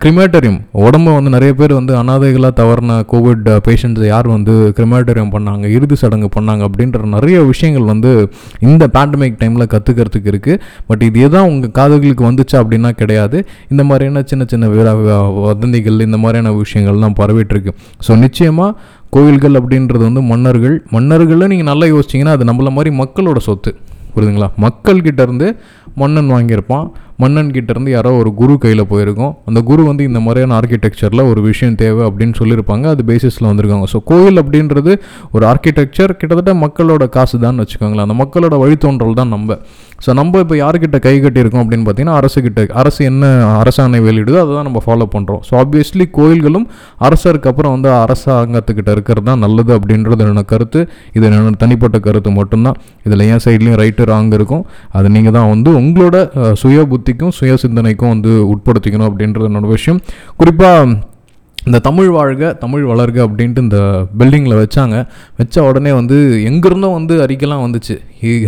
கிரிமேட்டரியம் 0.04 0.60
உடம்ப 0.74 1.14
வந்து 1.14 1.30
நிறைய 1.30 1.54
பேர் 1.54 1.74
வந்து 1.74 1.94
அனாதைகளாக 2.04 2.54
தவறின 2.62 2.98
கோவிட் 3.12 3.48
பேஷண்ட்ஸை 3.68 4.06
யார் 4.06 4.28
வந்து 4.28 4.74
கிரிமேட்டரியம் 4.76 5.34
பண்ணாங்க? 5.36 5.66
இறுதி 5.72 5.96
சடங்கு 5.96 6.30
பண்ணாங்க 6.40 6.68
அப்படின்ற 6.68 7.04
நிறைய 7.16 7.38
விஷயங்கள் 7.44 7.86
வந்து 7.86 8.12
இந்த 8.60 8.90
பேண்டமிக் 8.94 9.38
டைமில் 9.42 9.72
கற்றுக்கிறதுக்கு 9.74 10.30
இருக்குது 10.32 10.60
பட் 10.88 11.02
இது 11.02 11.28
எதான் 11.28 11.48
உங்கள் 11.52 11.76
காதுகளுக்கு 11.80 12.24
வந்துச்சா 12.32 12.58
அப்படின்னா 12.62 12.90
கிடையாது. 12.92 13.38
இந்த 13.70 13.84
மாதிரியான 13.84 14.22
சின்ன 14.26 14.44
சின்ன 14.48 14.68
வீர- 14.68 15.30
வதந்திகள் 15.42 16.00
இந்த 16.00 16.18
மாதிரியான 16.18 16.62
விஷயங்கள்லாம் 16.62 17.18
பரவிட்டுருக்கு 17.20 17.72
ஸோ 18.08 18.18
நிச்சயமாக 18.18 18.72
கோவில்கள் 19.16 19.52
அப்படின்றது 19.52 20.04
வந்து 20.08 20.22
மன்னர்கள். 20.22 20.76
மன்னர்களை 20.92 21.48
நீங்கள் 21.48 21.70
நல்லா 21.72 21.86
யோசிச்சிங்கன்னா 21.86 22.34
அது 22.36 22.46
நம்மள 22.46 22.70
மாதிரி 22.72 22.92
மக்களோட 22.98 23.38
சொத்து. 23.38 23.72
புரியுதுங்களா? 24.16 24.48
மக்கள்கிட்ட 24.62 25.22
இருந்து 25.22 25.48
மன்னன் 25.96 26.32
வாங்கியிருப்பான். 26.32 26.88
மன்னன் 27.22 27.52
கிட்டேருந்து 27.56 27.92
யாரோ 27.96 28.12
ஒரு 28.22 28.30
குரு 28.40 28.54
கையில் 28.64 28.84
போயிருக்கும். 28.92 29.34
அந்த 29.50 29.60
குரு 29.70 29.82
வந்து 29.90 30.04
இந்த 30.10 30.20
மாதிரியான 30.26 30.56
ஆர்கிடெக்சரில் 30.60 31.24
ஒரு 31.32 31.42
விஷயம் 31.50 31.78
தேவை 31.82 32.04
அப்படின்னு 32.10 32.36
சொல்லியிருப்பாங்க. 32.42 32.86
அது 32.94 33.04
பேசிஸில் 33.12 33.48
வந்திருக்காங்க. 33.50 33.88
ஸோ 33.94 34.00
கோயில் 34.12 34.42
அப்படின்றது 34.44 34.94
ஒரு 35.36 35.44
ஆர்கிடெக்சர் 35.52 36.14
கிட்டத்தட்ட 36.22 36.54
மக்களோட 36.66 37.06
காசு 37.16 37.38
தான் 37.46 37.62
வச்சுக்கோங்களேன். 37.64 38.06
அந்த 38.08 38.18
மக்களோட 38.24 38.58
வழித்தோன்றல் 38.64 39.18
தான் 39.22 39.34
நம்ம. 39.36 39.58
ஸோ 40.06 40.12
நம்ம 40.20 40.40
இப்போ 40.44 40.56
யார்கிட்ட 40.62 40.98
கை 41.06 41.16
கட்டியிருக்கோம் 41.24 41.64
அப்படின்னு 41.64 41.86
பார்த்தீங்கன்னா 41.88 42.20
அரசுக்கிட்ட 42.20 42.62
அரசு 42.82 43.02
என்ன 43.10 43.26
அரசாணை 43.62 44.00
வெளியிடுதோ 44.08 44.38
அதை 44.44 44.52
தான் 44.58 44.68
நம்ம 44.70 44.80
ஃபாலோ 44.86 45.06
பண்ணுறோம் 45.16 45.42
ஸோ 45.48 45.54
ஆப்வியஸ்லி 45.62 46.06
கோயில்களும் 46.18 46.66
அரசருக்கு 47.08 47.50
அப்புறம் 47.52 47.74
வந்து 47.76 47.90
அரசாங்கத்துக்கிட்ட 48.04 48.90
இருக்கிறது 48.96 49.28
தான் 49.30 49.42
நல்லது 49.46 49.72
அப்படின்றது 49.78 50.24
என்னோட 50.26 50.44
கருத்து. 50.54 50.82
இது 51.18 51.24
என்னோட 51.30 51.54
தனிப்பட்ட 51.64 52.00
கருத்து 52.08 52.32
மட்டும்தான். 52.40 52.80
இதில் 53.08 53.26
என் 53.32 53.44
சைட்லேயும் 53.46 53.80
ரைட்டு 53.84 54.10
ராங் 54.12 54.34
இருக்கும். 54.40 54.64
அது 54.98 55.08
நீங்கள் 55.18 55.36
தான் 55.38 55.50
வந்து 55.54 55.70
உங்களோட 55.82 56.18
சுய 56.64 56.80
புத்தி 56.94 57.11
சக்திக்கும் 57.12 57.38
சுய 57.38 57.54
சிந்தனைக்கும் 57.62 58.14
வந்து 58.16 58.34
உட்படுத்திக்கணும் 58.52 59.10
அப்படின்றது 59.12 59.48
என்னோட 59.52 59.70
விஷயம். 59.78 60.04
குறிப்பாக 60.42 61.10
இந்த 61.58 61.80
தமிழ் 61.88 62.08
வாழ்க 62.16 62.44
தமிழ் 62.62 62.86
வளர்க 62.92 63.18
அப்படின்ட்டு 63.26 63.64
இந்த 63.66 63.80
பில்டிங்கில் 64.20 64.56
வச்சாங்க. 64.60 64.96
வச்ச 65.40 65.64
உடனே 65.68 65.92
வந்து 65.98 66.18
எங்கேருந்தோ 66.50 66.90
வந்து 66.96 67.14
அறிக்கைலாம் 67.24 67.64
வந்துச்சு. 67.66 67.96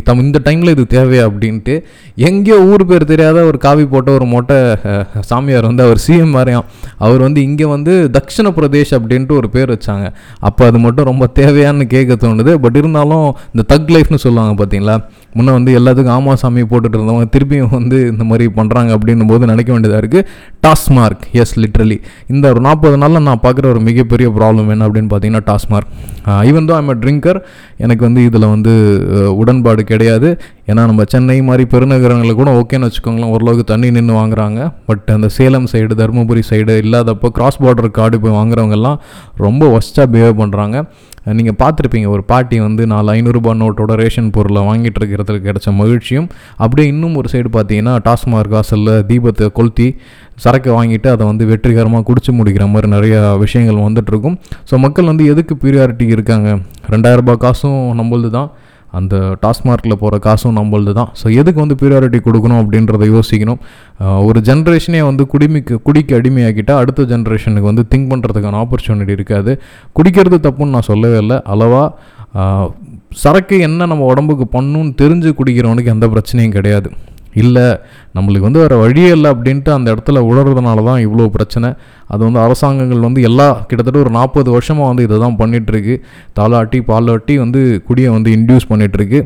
தம் 0.07 0.23
இந்த 0.25 0.39
டைமில் 0.47 0.73
இது 0.75 0.83
தேவையா 0.95 1.23
அப்படின்ட்டு 1.29 1.75
எங்கேயோ 2.29 2.57
ஊர் 2.71 2.83
பேர் 2.91 3.05
தெரியாத 3.11 3.43
ஒரு 3.49 3.57
காவி 3.65 3.85
போட்ட 3.93 4.09
ஒரு 4.17 4.25
மொட்டை 4.33 4.57
சாமியார் 5.31 5.69
வந்து 5.69 5.85
அவர் 5.87 6.01
சிஎம் 6.05 6.35
வரையாம் 6.39 6.67
அவர் 7.05 7.21
வந்து 7.27 7.43
இங்கே 7.49 7.67
வந்து 7.75 7.95
தக்ஷண 8.17 8.53
பிரதேஷ் 8.59 8.95
அப்படின்ட்டு 8.99 9.37
ஒரு 9.41 9.49
பேர் 9.55 9.73
வச்சாங்க. 9.75 10.07
அப்போ 10.49 10.63
அது 10.71 10.81
மட்டும் 10.85 11.09
ரொம்ப 11.11 11.27
தேவையான்னு 11.41 11.87
கேட்க 11.95 12.17
தோணுது. 12.25 12.53
பட் 12.65 12.79
இருந்தாலும் 12.81 13.27
இந்த 13.53 13.65
தக் 13.73 13.93
லைஃப்னு 13.97 14.23
சொல்லுவாங்க 14.25 14.55
பார்த்தீங்களா 14.61 14.97
முன்னே 15.37 15.51
வந்து 15.57 15.71
எல்லாத்துக்கும் 15.79 16.15
ஆமா 16.17 16.33
சாமி 16.41 16.63
போட்டுட்டு 16.71 16.97
இருந்தவங்க 16.99 17.27
திருப்பியும் 17.35 17.73
வந்து 17.77 17.97
இந்த 18.11 18.23
மாதிரி 18.29 18.45
பண்ணுறாங்க 18.57 18.91
அப்படின்னும் 18.97 19.31
போது 19.31 19.51
நினைக்க 19.51 19.69
வேண்டியதாக 19.73 20.01
இருக்குது 20.03 20.27
டாஸ்மார்க் 20.65 21.23
எஸ் 21.41 21.55
லிட்ரலி 21.63 21.97
இந்த 22.33 22.45
ஒரு 22.53 22.61
நாற்பது 22.67 22.97
நாளில் 23.03 23.25
நான் 23.29 23.43
பார்க்குற 23.45 23.67
ஒரு 23.73 23.81
மிகப்பெரிய 23.89 24.29
ப்ராப்ளம் 24.37 24.71
என்ன 24.75 24.87
அப்படின்னு 24.87 25.11
பார்த்தீங்கன்னா 25.13 25.45
டாஸ்மார்க். 25.51 25.89
ஈவன் 26.49 26.67
தான் 26.69 26.79
ஐம் 26.81 26.99
ட்ரிங்கர் 27.03 27.39
எனக்கு 27.85 28.03
வந்து 28.07 28.21
இதில் 28.29 28.47
வந்து 28.55 28.73
உடன்பாடு 29.41 29.81
கிடையாது. 29.91 30.29
ஏன்னா 30.67 30.83
நம்ம 30.85 31.03
சென்னை 31.03 31.41
மாதிரி 31.41 31.63
பெருநகரங்களில் 31.63 32.33
கூட 32.33 32.51
ஓகேன்னு 32.59 32.87
வச்சுக்கோங்களேன் 32.87 33.31
ஓரளவுக்கு 33.35 33.63
தண்ணி 33.63 33.91
நின்று 33.91 34.13
வாங்குறாங்க. 34.13 34.73
பட் 34.85 35.09
அந்த 35.13 35.29
சேலம் 35.29 35.65
சைடு 35.71 35.93
தருமபுரி 36.01 36.43
சைடு 36.49 36.75
இல்லாதப்போ 36.83 37.29
கிராஸ் 37.29 37.61
பார்டர் 37.63 37.91
கார்டு 37.91 38.19
போய் 38.19 38.31
வாங்குறவங்கெல்லாம் 38.31 38.99
ரொம்ப 39.37 39.77
ஒஸ்ட்டாக 39.77 40.07
பிஹேவ் 40.11 40.39
பண்ணுறாங்க 40.41 40.77
நீங்கள் 41.25 41.57
பார்த்துருப்பீங்க 41.59 42.07
ஒரு 42.07 42.23
பாட்டி 42.23 42.59
வந்து 42.59 42.87
நாலு 42.87 43.11
ஐநூறுரூபா 43.11 43.51
நோட்டோட 43.57 43.93
ரேஷன் 43.95 44.29
பொருளை 44.29 44.61
வாங்கிட்டு 44.63 44.99
இருக்கிறதுக்கு 44.99 45.49
கிடைச்ச 45.49 45.73
மகிழ்ச்சியும் 45.73 46.27
அப்படியே 46.55 46.87
இன்னும் 46.87 47.15
ஒரு 47.15 47.29
சைடு 47.31 47.49
பார்த்தீங்கன்னா 47.53 47.99
டாஸ்மார்க் 48.03 48.49
வாசலில் 48.49 49.05
தீபத்தை 49.07 49.51
கொளுத்தி 49.51 49.97
சரக்கு 50.35 50.83
வாங்கிட்டு 50.83 51.07
அதை 51.07 51.25
வந்து 51.25 51.45
வெற்றிகரமாக 51.45 52.13
குடிச்சு 52.13 52.31
முடிக்கிற 52.31 52.69
மாதிரி 52.69 52.91
நிறையா 52.91 53.37
விஷயங்கள் 53.37 53.75
வந்துட்டுருக்கும் 53.75 54.37
ஸோ 54.71 54.77
மக்கள் 54.77 55.05
வந்து 55.05 55.25
எதுக்கு 55.25 55.55
ப்ரியாரிட்டி 55.55 56.07
இருக்காங்க? 56.07 56.49
ரெண்டாயிரம் 56.89 57.25
ரூபாய் 57.25 57.37
காசும் 57.37 58.01
நம்மளது 58.01 58.29
தான் 58.29 58.51
அந்த 58.99 59.15
டாஸ்மார்க்கில் 59.43 59.99
போகிற 60.01 60.17
காசும் 60.27 60.57
நம்மளது 60.59 60.93
தான் 60.99 61.09
ஸோ 61.21 61.25
எதுக்கு 61.41 61.59
வந்து 61.63 61.77
ப்ரியாரிட்டி 61.81 62.19
கொடுக்கணும் 62.27 62.59
அப்படின்றத 62.61 63.07
யோசிக்கணும். 63.13 63.59
ஒரு 64.27 64.39
ஜென்ரேஷனே 64.49 65.01
வந்து 65.09 65.25
குடிமிக்கு 65.33 65.77
குடிக்கு 65.87 66.15
அடிமையாக்கிட்டால் 66.19 66.81
அடுத்த 66.83 67.07
ஜென்ரேஷனுக்கு 67.13 67.69
வந்து 67.71 67.85
திங்க் 67.93 68.11
பண்ணுறதுக்கான 68.13 68.59
ஆப்பர்ச்சுனிட்டி 68.63 69.15
இருக்காது. 69.17 69.53
குடிக்கிறது 69.99 70.39
தப்புன்னு 70.47 70.75
நான் 70.77 70.89
சொல்லவே 70.91 71.19
இல்லை. 71.23 71.39
அளவாக 71.53 71.87
சரக்கு 73.23 73.55
என்ன 73.69 73.85
நம்ம 73.89 74.05
உடம்புக்கு 74.11 74.45
பண்ணுன்னு 74.57 74.93
தெரிஞ்சு 75.01 75.31
குடிக்கிறவனுக்கு 75.39 75.95
எந்த 75.95 76.07
பிரச்சனையும் 76.13 76.55
கிடையாது. 76.59 76.89
இல்லை 77.33 77.79
நம்மளுக்கு 78.15 78.39
வந்து 78.39 78.59
வேறு 78.59 78.77
வழியே 78.77 79.09
இல்லை 79.09 79.31
அப்படின்ட்டு 79.31 79.69
அந்த 79.69 79.93
இடத்துல 79.93 80.19
உழறதுனால 80.19 80.83
தான் 80.83 81.01
இவ்வளோ 81.07 81.27
பிரச்சனை. 81.27 81.69
அது 82.07 82.23
வந்து 82.23 82.39
அரசாங்கங்கள் 82.39 82.99
வந்து 82.99 83.21
எல்லா 83.21 83.65
கிட்டத்தட்ட 83.67 83.99
ஒரு 83.99 84.09
நாற்பது 84.09 84.51
வருஷமாக 84.51 84.87
வந்து 84.87 85.03
இதை 85.03 85.19
தான் 85.19 85.37
பண்ணிகிட்ருக்கு 85.39 85.95
தாளாட்டி 86.39 86.81
பாலாட்டி 86.81 87.37
வந்து 87.37 87.81
குடியை 87.87 88.11
வந்து 88.11 88.31
இன்டியூஸ் 88.31 88.69
பண்ணிகிட்ருக்கு 88.69 89.21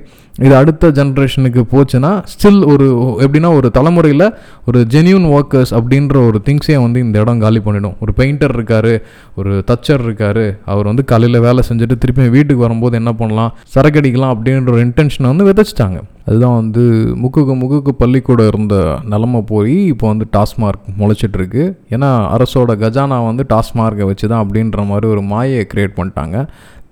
இது 0.45 0.53
அடுத்த 0.59 0.89
ஜென்ரேஷனுக்கு 0.97 1.61
போச்சுன்னா 1.71 2.11
ஸ்டில் 2.33 2.59
ஒரு 2.73 2.87
எப்படின்னா 3.25 3.49
ஒரு 3.59 3.67
தலைமுறையில் 3.77 4.25
ஒரு 4.69 4.79
ஜென்யூன் 4.93 5.25
ஒர்க்கர்ஸ் 5.37 5.71
அப்படின்ற 5.77 6.17
ஒரு 6.27 6.39
திங்ஸே 6.47 6.77
வந்து 6.83 6.99
இந்த 7.05 7.15
இடம் 7.23 7.41
காலி 7.45 7.59
பண்ணிடும். 7.67 7.95
ஒரு 8.03 8.11
பெயிண்டர் 8.19 8.53
இருக்கார் 8.57 8.91
ஒரு 9.39 9.53
தச்சர் 9.71 10.03
இருக்கார் 10.07 10.43
அவர் 10.73 10.89
வந்து 10.91 11.05
காலையில் 11.11 11.45
வேலை 11.47 11.63
செஞ்சுட்டு 11.69 11.97
திருப்பி 12.03 12.29
வீட்டுக்கு 12.37 12.65
வரும்போது 12.67 12.99
என்ன 13.01 13.13
பண்ணலாம் 13.21 13.55
சரக்கடிக்கலாம் 13.75 14.35
அப்படின்ற 14.35 14.71
ஒரு 14.75 14.85
இன்டென்ஷனை 14.87 15.27
வந்து 15.33 15.47
விதைச்சிட்டாங்க. 15.49 15.99
அதுதான் 16.27 16.57
வந்து 16.61 16.83
முக்குக்கு 17.23 17.53
முக்குக்கு 17.59 17.91
பள்ளிக்கூடம் 17.99 18.49
இருந்த 18.51 18.75
நிலமை 19.11 19.41
போய் 19.51 19.75
இப்போ 19.91 20.05
வந்து 20.13 20.25
டாஸ்மார்க் 20.35 20.87
முளைச்சிட்ருக்கு 21.01 21.63
ஏன்னா 21.95 22.09
அரசோட 22.35 22.71
கஜானா 22.81 23.17
வந்து 23.27 23.43
டாஸ்மார்க்கை 23.53 24.07
வச்சு 24.09 24.25
தான் 24.31 24.41
அப்படின்ற 24.43 24.85
மாதிரி 24.89 25.07
ஒரு 25.13 25.21
மாயை 25.33 25.61
க்ரியேட் 25.73 25.97
பண்ணிட்டாங்க. 25.99 26.37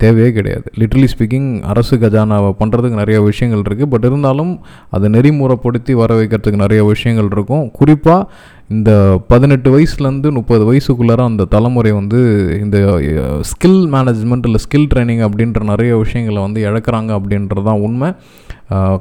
தேவையே 0.04 0.30
கிடையாது. 0.38 0.68
லிட்ரலி 0.80 1.08
ஸ்பீக்கிங் 1.12 1.50
அரசு 1.72 1.96
கஜானாவை 2.02 2.50
பண்ணுறதுக்கு 2.62 3.02
நிறைய 3.02 3.18
விஷயங்கள் 3.30 3.64
இருக்குது 3.66 3.92
பட் 3.94 4.06
இருந்தாலும் 4.10 4.52
அதை 4.96 5.10
நெறிமுறைப்படுத்தி 5.16 5.94
வர 6.02 6.12
வைக்கிறதுக்கு 6.20 6.64
நிறைய 6.64 6.82
விஷயங்கள் 6.94 7.30
இருக்கும். 7.36 7.66
குறிப்பாக 7.80 8.28
இந்த 8.76 8.92
பதினெட்டு 9.32 9.70
வயசுலேருந்து 9.76 10.30
முப்பது 10.38 10.64
வயசுக்குள்ளார 10.70 11.24
அந்த 11.32 11.48
தலைமுறை 11.56 11.92
வந்து 12.00 12.20
இந்த 12.64 12.78
ஸ்கில் 13.52 13.82
மேனேஜ்மெண்ட் 13.96 14.48
இல்லை 14.50 14.62
ஸ்கில் 14.66 14.90
ட்ரைனிங் 14.94 15.24
அப்படின்ற 15.28 15.64
நிறைய 15.74 15.92
விஷயங்களை 16.04 16.42
வந்து 16.48 16.62
இழக்கிறாங்க 16.70 17.12
அப்படின்றது 17.20 17.66
தான் 17.70 17.84
உண்மை 17.88 18.10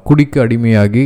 குடிக்கு 0.09 0.39
அடிமையாகி 0.47 1.05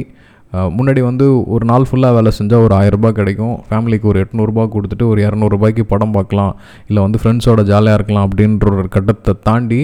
முன்னாடி 0.53 1.01
வந்து 1.09 1.25
ஒரு 1.55 1.65
நாள் 1.71 1.87
ஃபுல்லாக 1.89 2.17
வேலை 2.19 2.31
செஞ்சால் 2.39 2.63
ஒரு 2.67 2.75
ஆயரரூபா 2.77 3.11
கிடைக்கும். 3.19 3.57
ஃபேமிலிக்கு 3.69 4.07
ஒரு 4.11 4.19
எட்நூறுபா 4.25 4.65
கொடுத்துட்டு 4.75 5.05
ஒரு 5.13 5.21
இரநூறுபாய்க்கு 5.29 5.85
படம் 5.93 6.15
பார்க்கலாம். 6.19 6.53
இல்லை 6.87 7.03
வந்து 7.07 7.19
ஃப்ரெண்ட்ஸோட 7.23 7.63
ஜாலியாக 7.73 7.99
இருக்கலாம் 8.01 8.29
அப்படின்ற 8.29 8.71
ஒரு 8.77 8.89
கட்டத்தை 8.97 9.35
தாண்டி 9.49 9.81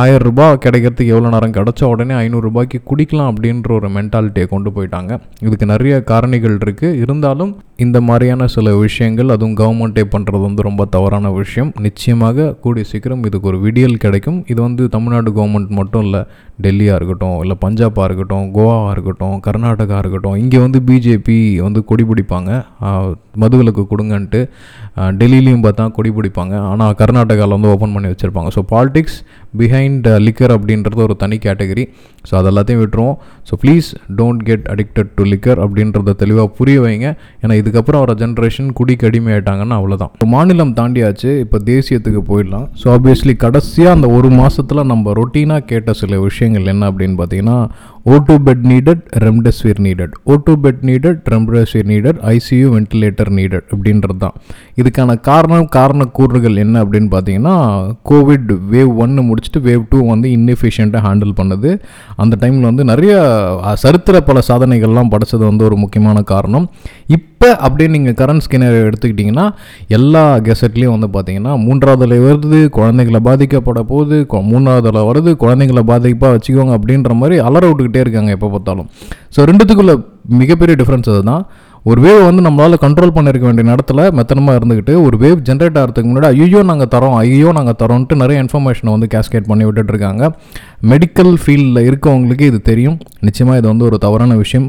ஆயிரம் 0.00 0.24
ரூபாய் 0.26 0.60
கிடைக்கிறதுக்கு 0.64 1.12
எவ்வளோ 1.14 1.30
நேரம் 1.34 1.54
கிடச்ச 1.56 1.80
உடனே 1.92 2.14
ஐநூறுரூபாய்க்கு 2.24 2.78
குடிக்கலாம் 2.90 3.30
அப்படின்ற 3.30 3.70
ஒரு 3.78 3.88
மென்டாலிட்டியை 3.96 4.46
கொண்டு 4.52 4.70
போயிட்டாங்க. 4.76 5.12
இதுக்கு 5.46 5.66
நிறைய 5.72 5.94
காரணிகள் 6.10 6.54
இருக்குது 6.64 6.98
இருந்தாலும் 7.04 7.52
இந்த 7.84 7.98
மாதிரியான 8.08 8.46
சில 8.54 8.74
விஷயங்கள் 8.84 9.32
அதுவும் 9.34 9.56
கவர்மெண்ட்டே 9.60 10.04
பண்ணுறது 10.14 10.42
வந்து 10.46 10.66
ரொம்ப 10.68 10.82
தவறான 10.94 11.32
விஷயம். 11.40 11.70
நிச்சயமாக 11.86 12.48
கூடிய 12.64 12.84
சீக்கிரம் 12.90 13.24
இதுக்கு 13.28 13.50
ஒரு 13.52 13.58
விடியல் 13.64 14.02
கிடைக்கும். 14.04 14.38
இது 14.52 14.60
வந்து 14.66 14.82
தமிழ்நாடு 14.94 15.32
கவர்மெண்ட் 15.38 15.72
மட்டும் 15.80 16.04
இல்லை 16.06 16.22
டெல்லியாக 16.64 16.98
இருக்கட்டும் 16.98 17.36
இல்லை 17.44 17.56
பஞ்சாபாக 17.64 18.06
இருக்கட்டும் 18.08 18.46
கோவாவாக 18.56 18.94
இருக்கட்டும் 18.94 19.36
கர்நாடகா 19.46 19.98
இருக்கட்டும் 20.02 20.38
இங்கே 20.42 20.58
வந்து 20.64 20.80
பிஜேபி 20.88 21.38
வந்து 21.66 21.80
கொடி 21.90 22.06
பிடிப்பாங்க. 22.10 22.50
மதுவிலக்கு 23.42 23.84
கொடுங்கன்ட்டு 23.92 24.40
டெல்லியிலையும் 25.20 25.64
பார்த்தா 25.66 25.84
கொடி 25.98 26.10
பிடிப்பாங்க. 26.16 26.54
ஆனால் 26.72 26.96
கர்நாடகாவில் 27.02 27.56
வந்து 27.56 27.72
ஓப்பன் 27.74 27.94
பண்ணி 27.96 28.10
வச்சுருப்பாங்க. 28.12 28.50
ஸோ 28.56 28.62
பாலிடிக்ஸ் 28.74 29.18
பிஹைண்ட் 29.60 30.08
லிக்கர் 30.26 30.54
அப்படின்றது 30.56 31.02
ஒரு 31.06 31.16
தனி 31.22 31.36
கேட்டகரி 31.46 31.84
ஸோ 32.28 32.32
அது 32.38 32.48
எல்லாத்தையும் 32.50 32.82
விட்டுருவோம். 32.82 33.16
So 33.48 33.54
please 33.62 33.88
don't 34.18 34.42
get 34.48 34.66
addicted 34.74 35.10
to 35.18 35.22
liquor 35.32 35.60
அப்படின்றத 35.64 36.14
தெளிவாக 36.22 36.48
புரிய 36.58 36.80
வைங்க. 36.84 37.08
ஏன்னா 37.42 37.54
இதுக்கப்புறம் 37.60 38.02
வர 38.04 38.14
ஜென்ரேஷன் 38.22 38.68
குடிக்கு 38.80 39.06
அடிமையாயிட்டாங்கன்னா 39.08 39.78
அவ்வளோதான் 39.80 40.12
இப்போ 40.16 40.28
மாநிலம் 40.36 40.74
தாண்டியாச்சு. 40.80 41.30
இப்போ 41.44 41.60
தேசியத்துக்கு 41.70 42.22
போயிடலாம். 42.30 42.66
ஸோ 42.82 42.88
ஆப்வியஸ்லி 42.96 43.36
கடைசியாக 43.46 43.96
அந்த 43.96 44.08
ஒரு 44.18 44.30
மாதத்தில் 44.40 44.88
நம்ம 44.92 45.12
ரொட்டீனாக 45.20 45.66
கேட்ட 45.72 45.92
சில 46.02 46.20
விஷயங்கள் 46.28 46.70
என்ன 46.74 46.90
அப்படின்னு 46.92 47.18
பார்த்தீங்கன்னா 47.22 47.58
O 48.12 48.16
bed 48.46 48.64
needed 48.70 49.02
remdesivir 49.24 49.80
needed 49.86 50.14
O 50.32 50.36
bed 50.64 50.80
needed 50.88 51.20
remdesivir 51.34 51.88
needed 51.92 52.18
ICU 52.32 52.68
ventilator 52.76 53.30
needed 53.38 53.66
அப்படின்றது 53.72 54.18
தான் 54.24 54.36
இதுக்கான 54.80 55.14
காரணம் 55.28 55.68
காரண 55.76 56.04
கூறுகள் 56.18 56.56
என்ன 56.56 56.82
அப்படின்னு 56.84 57.10
பார்த்தீங்கன்னா 57.14 57.56
கோவிட் 58.10 58.50
வேவ் 58.72 58.92
ஒன்று 59.04 59.22
முடிச்சுட்டு 59.42 59.62
வேவ் 59.62 59.84
டூ 59.90 60.08
வந்து 60.08 60.28
இன்னெஃபிஷியண்ட்டாக 60.28 61.02
ஹேண்டில் 61.02 61.32
பண்ணுது. 61.36 61.80
அந்த 62.16 62.36
டைமில் 62.40 62.60
வந்து 62.60 62.84
நிறைய 62.84 63.14
சரித்திர 63.74 64.20
பல 64.20 64.40
சாதனைகள்லாம் 64.48 65.10
படைச்சது 65.10 65.38
வந்து 65.38 65.64
ஒரு 65.64 65.76
முக்கியமான 65.76 66.22
காரணம். 66.22 66.70
இப்போ 67.06 67.56
அப்படியே 67.56 67.98
நீங்கள் 67.98 68.26
கரண்ட் 68.26 68.40
ஸ்கேனர் 68.50 68.90
எடுத்துக்கிட்டிங்கன்னா 68.90 69.50
எல்லா 69.88 70.36
கெசட்லேயும் 70.38 70.98
வந்து 70.98 71.08
பார்த்தீங்கன்னா 71.08 71.58
மூன்றாவது 71.58 72.06
வருது 72.18 72.68
குழந்தைகளை 72.68 73.20
பாதிக்கப்பட 73.24 73.80
போகுது 73.80 74.26
கொ- 74.30 74.42
வருது 75.04 75.36
குழந்தைங்களை 75.40 75.82
பாதிப்பாக 75.82 76.38
வச்சுக்கோங்க 76.38 76.78
அப்படின்ற 76.78 77.14
மாதிரி 77.14 77.38
அலற 77.38 77.70
விட்டுக்கிட்டே 77.70 78.00
இருக்காங்க 78.00 78.30
எப்போ 78.30 78.48
பார்த்தாலும். 78.48 78.88
ஸோ 79.36 79.42
ரெண்டுத்துக்குள்ள 79.42 80.04
மிகப்பெரிய 80.28 80.84
டிஃப்ரென்ஸ் 80.84 81.10
அதுதான். 81.10 81.46
ஒரு 81.90 82.00
வேவ் 82.02 82.24
வந்து 82.26 82.42
நம்மளால் 82.46 82.82
கண்ட்ரோல் 82.82 83.12
பண்ணிருக்க 83.14 83.44
வேண்டிய 83.48 83.64
நேரத்தில் 83.68 84.02
மெத்தனமாக 84.18 84.58
இருந்துக்கிட்டு 84.58 84.92
ஒரு 85.06 85.16
வேவ் 85.22 85.40
ஜென்ரேட் 85.48 85.78
ஆகிறதுக்கு 85.80 86.10
முன்னாடி 86.10 86.26
ஐயோ 86.44 86.60
நாங்கள் 86.68 86.90
தரோம் 86.94 87.16
ஐயோ 87.20 87.52
நாங்கள் 87.58 87.76
தரோன்ட்டு 87.80 88.18
நிறைய 88.20 88.42
இன்ஃபர்மேஷனை 88.44 88.90
வந்து 88.96 89.08
கேஸ்கேட் 89.14 89.48
பண்ணி 89.48 89.64
விட்டுட்டு 89.64 89.92
இருக்காங்க. 89.94 90.22
மெடிக்கல் 90.92 91.32
ஃபீல்டில் 91.42 91.86
இருக்கவங்களுக்கு 91.88 92.46
இது 92.50 92.60
தெரியும். 92.70 92.98
நிச்சயமாக 93.28 93.58
இது 93.60 93.68
வந்து 93.68 93.84
ஒரு 93.84 93.98
தவறான 93.98 94.36
விஷயம். 94.44 94.68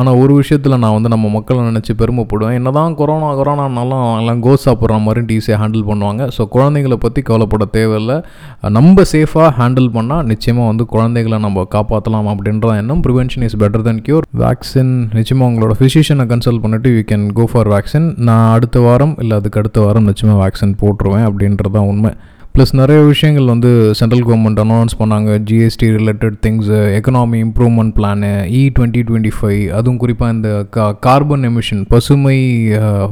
ஆனால் 0.00 0.18
ஒரு 0.22 0.32
விஷயத்தில் 0.40 0.78
நான் 0.82 0.94
வந்து 0.96 1.10
நம்ம 1.14 1.26
மக்களை 1.36 1.60
நினச்சி 1.68 1.92
பெருமைப்படுவேன். 2.00 2.56
என்னதான் 2.58 2.96
கொரோனா 3.00 3.28
கொரோனானாலும் 3.38 4.04
எல்லாம் 4.20 4.40
கோ 4.46 4.52
சாப்பிட்ற 4.64 4.98
மாதிரி 5.06 5.22
ஈஸியாக 5.36 5.58
ஹேண்டில் 5.62 5.84
பண்ணுவாங்க. 5.90 6.22
ஸோ 6.36 6.44
குழந்தைங்களை 6.54 6.98
பற்றி 7.04 7.22
கவலைப்பட 7.30 7.66
தேவையில்லை. 7.76 8.16
நம்ம 8.78 9.04
சேஃபாக 9.12 9.50
ஹேண்டில் 9.60 9.88
பண்ணால் 9.96 10.26
நிச்சயமாக 10.32 10.70
வந்து 10.72 10.86
குழந்தைகளை 10.94 11.38
நம்ம 11.46 11.66
காப்பாற்றலாம் 11.76 12.30
அப்படின்ற 12.34 12.76
எண்ணம். 12.82 13.02
Prevention 13.06 13.46
is 13.48 13.58
better 13.64 13.86
then 13.88 14.02
cure 14.08 14.26
vaccine 14.44 14.94
நிச்சயமாக 15.18 15.50
உங்களோட 15.50 15.76
ஃபிசிஷியனை 15.80 16.26
கன்சல்ட் 16.32 16.62
பண்ணிவிட்டு 16.66 16.94
you 16.96 17.02
can 17.12 17.26
go 17.40 17.46
for 17.52 17.70
vaccine 17.74 18.08
நான் 18.28 18.48
அடுத்த 18.56 18.80
வாரம் 18.86 19.16
இல்லை 19.24 19.36
அதுக்கு 19.40 19.60
அடுத்த 19.62 19.80
வாரம் 19.86 20.08
நிச்சயமாக 20.12 20.38
வேக்சின் 20.44 20.78
போட்டுருவேன் 20.82 21.26
அப்படின்றதான் 21.28 21.90
உண்மை. 21.92 22.12
ப்ளஸ் 22.56 22.70
நிறைய 22.72 23.02
விஷயங்கள் 23.02 23.48
வந்து 23.50 23.70
சென்ட்ரல் 23.94 24.22
கவர்மெண்ட் 24.26 24.60
அனௌன்ஸ் 24.62 24.94
பண்ணாங்க. 25.00 25.30
GST 25.48 25.86
related 25.96 26.36
things 26.44 26.76
economy 26.98 27.38
improvement 27.46 27.92
plan 27.98 28.30
இ 28.58 28.60
டுவெண்ட்டி 28.76 29.02
டுவெண்ட்டி 29.08 29.32
ஃபைவ் 29.38 29.64
அதுவும் 29.78 29.98
குறிப்பாக 30.02 30.34
இந்த 30.34 30.50
கா 30.76 30.92
கார்பன் 31.06 31.44
எமிஷன் 31.48 31.82
பசுமை 31.88 32.38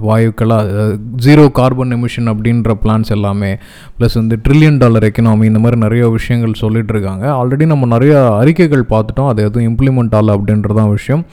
வாயுக்களாக 0.07 0.87
ஜீரோ 1.27 1.45
கார்பன் 1.59 1.93
எமிஷன் 1.97 2.31
அப்படின்ற 2.33 2.77
பிளான்ஸ் 2.85 3.13
எல்லாமே 3.17 3.51
ப்ளஸ் 3.99 4.17
வந்து 4.21 4.39
ட்ரில்லியன் 4.49 4.79
டாலர் 4.79 5.07
எக்கனாமி 5.11 5.45
இந்த 5.45 5.59
மாதிரி 5.59 5.81
நிறைய 5.81 6.09
விஷயங்கள் 6.09 6.61
சொல்லிட்டு 6.63 6.95
இருக்காங்க. 6.97 7.27
ஆல்ரெடி 7.41 7.67
நம்ம 7.67 7.87
நிறைய 7.87 8.15
அறிக்கைகள் 8.37 8.87
பார்த்துட்டோம். 8.95 9.29
அது 9.29 9.43
எதுவும் 9.43 9.69
இம்ப்ளிமெண்ட் 9.73 10.17
ஆகல 10.21 10.39
அப்படின்றதான் 10.39 10.91
விஷயம். 10.91 11.25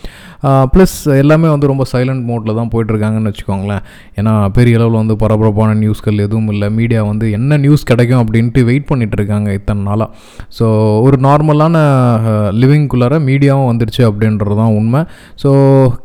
ப்ளஸ் 0.76 0.98
எல்லாமே 1.22 1.50
வந்து 1.54 1.72
ரொம்ப 1.74 1.86
சைலண்ட் 1.94 2.26
மோட்டில் 2.30 2.58
தான் 2.60 2.72
போயிட்டுருக்காங்கன்னு 2.76 3.32
வச்சுக்கோங்களேன். 3.32 3.84
ஏன்னா 4.20 4.36
பெரிய 4.60 4.80
அளவில் 4.82 5.02
வந்து 5.02 5.18
பரபரப்பான 5.26 5.78
நியூஸ்கள் 5.84 6.24
எதுவும் 6.28 6.52
இல்லை. 6.56 6.70
மீடியா 6.80 7.04
வந்து 7.12 7.26
என்ன 7.40 7.60
நியூஸ் 7.66 7.90
கிடைக்கும் 7.94 8.24
அப்படின்ட்டு 8.24 8.68
வெயிட் 8.72 8.90
பண்ணிகிட்ருக்காங்க 8.92 9.30
இருக்காங்க 9.32 9.60
இத்தனை 9.60 9.82
நாளாக 9.90 10.10
ஸோ 10.58 10.66
ஒரு 11.06 11.18
நார்மலான 11.28 11.78
லிவிங்குள்ளார 12.62 13.16
மீடியாவும் 13.30 13.70
வந்துடுச்சு 13.72 14.04
அப்படின்றது 14.10 14.56
தான் 14.62 14.74
உண்மை. 14.80 15.02
ஸோ 15.44 15.50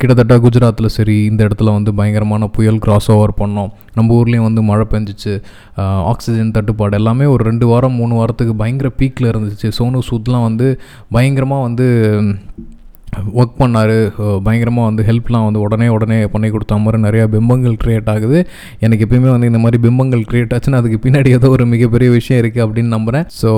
கிட்டத்தட்ட 0.00 0.37
குஜராத்தில் 0.45 0.95
சரி 0.99 1.16
இந்த 1.31 1.40
இடத்துல 1.49 1.73
வந்து 1.78 1.93
பயங்கரமான 2.00 2.49
புயல் 2.57 2.81
கிராஸ் 2.85 3.11
ஓவர் 3.16 3.35
பண்ணோம். 3.43 3.73
நம்ம 3.99 4.14
ஊர்லேயும் 4.21 4.49
வந்து 4.49 4.62
மழை 4.71 4.87
பெஞ்சிச்சு. 4.95 5.35
ஆக்சிஜன் 6.12 6.55
தட்டுப்பாடு 6.57 6.99
எல்லாமே 7.00 7.26
ஒரு 7.35 7.43
ரெண்டு 7.50 7.66
வாரம் 7.73 7.99
மூணு 8.00 8.14
வாரத்துக்கு 8.21 8.55
பயங்கர 8.62 8.88
பீக்கில் 9.00 9.31
இருந்துச்சு. 9.33 9.69
சோனு 9.78 10.07
சூத்லாம் 10.11 10.47
வந்து 10.49 10.69
பயங்கரமாக 11.16 11.66
வந்து 11.69 11.87
ஒர்க் 13.40 13.56
பண்ணார். 13.61 13.94
பயங்கரமாக 14.46 14.87
வந்து 14.88 15.02
ஹெல்ப்லாம் 15.08 15.46
வந்து 15.46 15.61
உடனே 15.66 15.88
உடனே 15.96 16.18
பண்ணி 16.35 16.49
கொடுத்த 16.54 16.78
மாதிரி 16.85 16.99
நிறையா 17.06 17.25
பிம்பங்கள் 17.35 17.76
க்ரியேட் 17.82 18.08
ஆகுது. 18.14 18.38
எனக்கு 18.85 19.04
எப்பயுமே 19.06 19.30
வந்து 19.35 19.50
இந்த 19.50 19.61
மாதிரி 19.64 19.78
பிம்பங்கள் 19.85 20.25
க்ரியேட் 20.30 20.52
ஆச்சுன்னா 20.56 20.80
அதுக்கு 20.82 20.99
பின்னாடி 21.04 21.30
ஏதோ 21.38 21.50
ஒரு 21.56 21.66
மிகப்பெரிய 21.75 22.08
விஷயம் 22.16 22.40
இருக்குது 22.42 22.64
அப்படின்னு 22.66 22.90
நம்புகிறேன் 22.96 23.26
ஸோ 23.40 23.50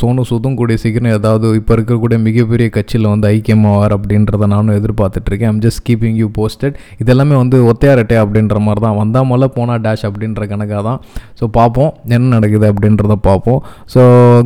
சோனு 0.00 0.24
சூதும் 0.30 0.56
கூடிய 0.60 0.78
சீக்கிரம் 0.84 1.14
ஏதாவது 1.18 1.46
இப்போ 1.60 1.74
இருக்கக்கூடிய 1.78 2.18
மிகப்பெரிய 2.28 2.68
கட்சியில் 2.76 3.10
வந்து 3.12 3.28
ஐக்கியமாவார் 3.34 3.94
அப்படின்றத 3.98 4.48
நானும் 4.54 4.76
எதிர்பார்த்துட்ருக்கேன். 4.80 5.52
I'm 5.52 5.62
just 5.66 5.82
keeping 5.88 6.18
you 6.22 6.28
posted 6.38 6.76
இதெல்லாமே 7.04 7.36
வந்து 7.42 7.58
ஒத்தையாரட்டே 7.72 8.18
அப்படின்ற 8.24 8.58
மாதிரி 8.66 8.82
தான். 8.86 8.96
வந்தால் 9.00 9.28
மலை 9.32 9.48
போனால் 9.58 9.82
டேஷ் 9.86 10.06
அப்படின்ற 10.10 10.48
கணக்காக 10.52 10.82
தான். 10.88 11.00
ஸோ 11.40 11.44
பார்ப்போம். 11.58 11.90
என்ன 12.16 12.32
நடக்குது 12.36 12.68
அப்படின்றத 12.72 13.18
பார்ப்போம். 13.28 13.60
ஸோ 13.94 14.00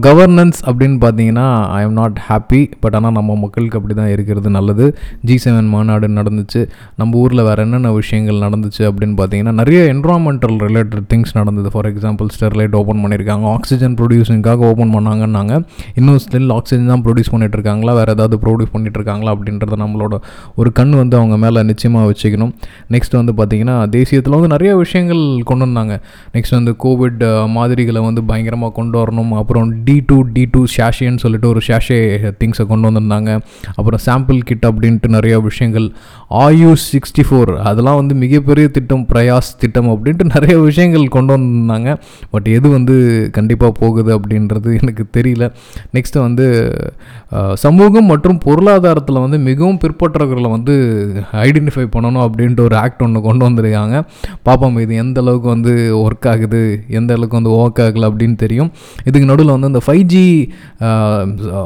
கவர்னன்ஸ் 0.09 0.61
அப்படின்னு 0.69 0.99
பார்த்தீங்கன்னா 1.07 1.47
I 1.79 1.83
am 1.89 1.97
not 2.01 2.19
happy 2.29 2.63
but 2.85 2.97
ஆனால் 3.01 3.17
நம்ம 3.21 3.39
மக்களுக்கு 3.45 3.79
அப்படி 3.81 3.97
தான் 4.03 4.13
இருக்கிறது 4.15 4.51
நல்லது. 4.57 4.87
ஜி 5.29 5.37
செவன் 5.45 5.69
மாநாடு 5.75 6.09
நடந்துச்சு. 6.19 6.63
நம்ம 7.01 7.19
ஊரில் 7.23 7.45
வேறு 7.49 7.63
என்னென்ன 7.67 7.93
விஷயங்கள் 8.01 8.43
நடந்துச்சு 8.47 8.83
அப்படின்னு 8.91 9.17
பார்த்தீங்கன்னா 9.21 9.55
நிறைய 9.61 9.81
என்வரான்மெண்டல் 9.95 10.57
ரிலேட்டட் 10.67 11.07
திங்ஸ் 11.13 11.35
நடந்தது. 11.41 11.69
ஃபார் 11.75 11.89
எக்ஸாம்பிள் 11.93 12.29
ஸ்டெர்லைட் 12.37 12.77
ஓப்பன் 12.81 13.03
பண்ணியிருக்காங்க 13.05 13.47
ஆக்சிஜன் 13.57 13.97
ப்ரொடியூசிங்காக 14.01 14.69
ஓப்பன் 14.71 14.95
பண்ணாங்கன்னாங்க. 14.97 15.55
இன்னும் 16.01 16.21
ஸ்டில் 16.25 16.53
ஆக்சிஜன் 16.59 16.91
தான் 16.93 17.05
ப்ரொடியூஸ் 17.07 17.33
பண்ணிட்டு 17.35 17.59
இருக்காங்களா 17.59 17.95
வேறு 18.01 18.15
ஏதாவது 18.17 18.39
ப்ரொடியூஸ் 18.45 18.73
பண்ணிட்டு 18.75 18.99
இருக்காங்களா 19.01 19.33
அப்படின்றத 19.37 19.79
நம்மளோட 19.85 20.15
ஒரு 20.61 20.73
கண் 20.81 20.95
வந்து 21.03 21.17
அவங்க 21.21 21.37
மேலே 21.45 21.63
நிச்சயமாக 21.71 22.09
வச்சுக்கணும். 22.11 22.53
நெக்ஸ்ட் 22.95 23.17
வந்து 23.21 23.35
பார்த்திங்கன்னா 23.41 23.77
தேசியத்தில் 23.97 24.37
வந்து 24.39 24.51
நிறைய 24.55 24.73
விஷயங்கள் 24.83 25.23
கொண்டு 25.51 25.65
வந்தாங்க. 25.67 25.95
நெக்ஸ்ட் 26.35 26.57
வந்து 26.59 26.75
கோவிட் 26.85 27.23
மாதிரிகளை 27.57 28.03
வந்து 28.09 28.23
பயங்கரமாக 28.31 28.73
கொண்டு 28.79 28.97
வரணும். 29.01 29.33
அப்புறம் 29.41 29.69
டி 29.87 29.97
டூ 30.09 30.19
டி 30.37 30.45
டூ 30.55 30.63
ஷாஷேன்னு 30.77 31.23
சொல்லிட்டு 31.25 31.49
ஒரு 31.53 31.61
ஷாஷே 31.69 31.99
திங்ஸை 32.41 32.67
கொண்டு 32.73 32.89
வந்திருந்தாங்க. 32.89 33.31
அப்புறம் 33.79 34.03
சாம்பிள் 34.07 34.41
கிட் 34.49 34.67
அப்படின்ட்டு 34.71 35.09
நிறையா 35.17 35.39
விஷயங்கள். 35.49 35.87
ஆயுஷ் 36.45 36.87
சிக்ஸ்டி 36.93 37.25
ஃபோர் 37.29 37.53
அதெல்லாம் 37.71 37.99
வந்து 38.01 38.15
மிகப்பெரிய 38.23 38.67
திட்டம் 38.77 39.05
பிரயாஸ் 39.11 39.51
திட்டம் 39.63 39.91
அப்படின்ட்டு 39.95 40.27
நிறைய 40.35 40.55
விஷயங்கள் 40.69 41.07
கொண்டு 41.17 41.33
வந்திருந்தாங்க. 41.37 41.91
பட் 42.35 42.49
எது 42.57 42.67
வந்து 42.77 42.97
கண்டிப்பாக 43.39 43.73
போகுது 43.81 44.11
அப்படின்றது 44.19 44.71
எனக்கு 44.81 45.05
தெரியல. 45.19 45.45
நெக்ஸ்ட்டு 45.97 46.25
வந்து 46.27 46.47
சமூகம் 47.65 48.11
மற்றும் 48.13 48.39
பொருளாதாரத்தில் 48.47 49.23
வந்து 49.25 49.39
மிகவும் 49.49 49.79
பிற்பற்றவர்களை 49.85 50.49
வந்து 50.57 50.75
ஐடென்டிஃபை 51.47 51.87
பண்ணணும் 51.95 52.25
அப்படின்ட்டு 52.27 52.65
ஒரு 52.69 52.77
ஆக்ட் 52.83 53.03
ஒன்று 53.07 53.21
கொண்டு 53.29 53.43
வந்திருக்காங்க. 53.49 53.97
பார்ப்போம் 54.49 54.79
இது 54.85 54.95
எந்த 55.05 55.19
அளவுக்கு 55.25 55.49
வந்து 55.55 55.73
ஒர்க் 56.03 56.29
ஆகுது 56.33 56.63
எந்த 56.99 57.11
அளவுக்கு 57.17 57.39
வந்து 57.41 57.55
ஒர்க் 57.61 57.81
ஆகலை 57.87 58.07
அப்படின்னு 58.11 58.37
தெரியும். 58.45 58.71
இதுக்கு 59.09 59.31
நடுவில் 59.31 59.55
வந்து 59.57 59.71
இந்த 59.73 59.83
five 59.87 60.05
G 60.13 60.25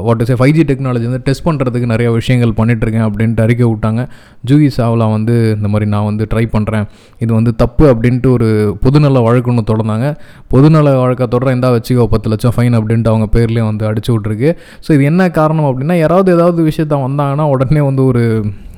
what 0.07 0.23
is 0.25 0.33
five 0.43 0.55
G 0.59 0.65
technology 0.71 1.07
வந்து 1.11 1.23
டெஸ்ட் 1.29 1.47
பண்ணுறதுக்கு 1.49 1.93
நிறைய 1.95 2.09
விஷயங்கள் 2.19 2.55
பண்ணிகிட்ருக்கேன் 2.61 3.07
அப்படின்ட்டு 3.09 3.45
அறிக்கை 3.47 3.67
விட்டாங்க. 3.71 4.03
ஜூகி 4.49 4.69
சாவ்லா 4.79 5.07
வந்து 5.17 5.35
இந்த 5.57 5.69
மாதிரி 5.73 5.87
நான் 5.95 6.09
வந்து 6.11 6.27
ட்ரை 6.33 6.45
பண்ணுறேன் 6.55 6.87
இது 7.25 7.31
வந்து 7.39 7.55
தப்பு 7.63 7.85
அப்படின்ட்டு 7.93 8.31
ஒரு 8.37 8.49
பொதுநல 8.85 9.23
வழக்கு 9.29 9.51
ஒன்று 9.53 9.65
தொடர்ந்தாங்க. 9.73 10.09
பொதுநல 10.55 10.95
வழக்கை 11.03 11.29
தொடர 11.35 11.53
இருந்தால் 11.53 11.77
வச்சுக்கோ 11.77 12.07
பத்து 12.15 12.31
லட்சம் 12.35 12.55
ஃபைன் 12.57 12.79
அப்படின்ட்டு 12.81 13.13
அவங்க 13.15 13.29
பேர்லேயே 13.37 13.67
வந்து 13.71 13.85
அடிச்சு 13.91 14.11
விட்ருக்கு 14.15 14.51
ஸோ 14.87 14.93
இது 14.97 15.05
என்ன 15.13 15.31
காரணம் 15.41 15.69
அப்படின்னா 15.71 15.97
யாராவது 16.05 16.31
ஏதாவது 16.37 16.63
விஷயத்த 16.71 16.97
வந்தாங்கன்னா 17.09 17.47
உடனே 17.55 17.85
வந்து 17.91 18.05
ஒரு 18.05 18.25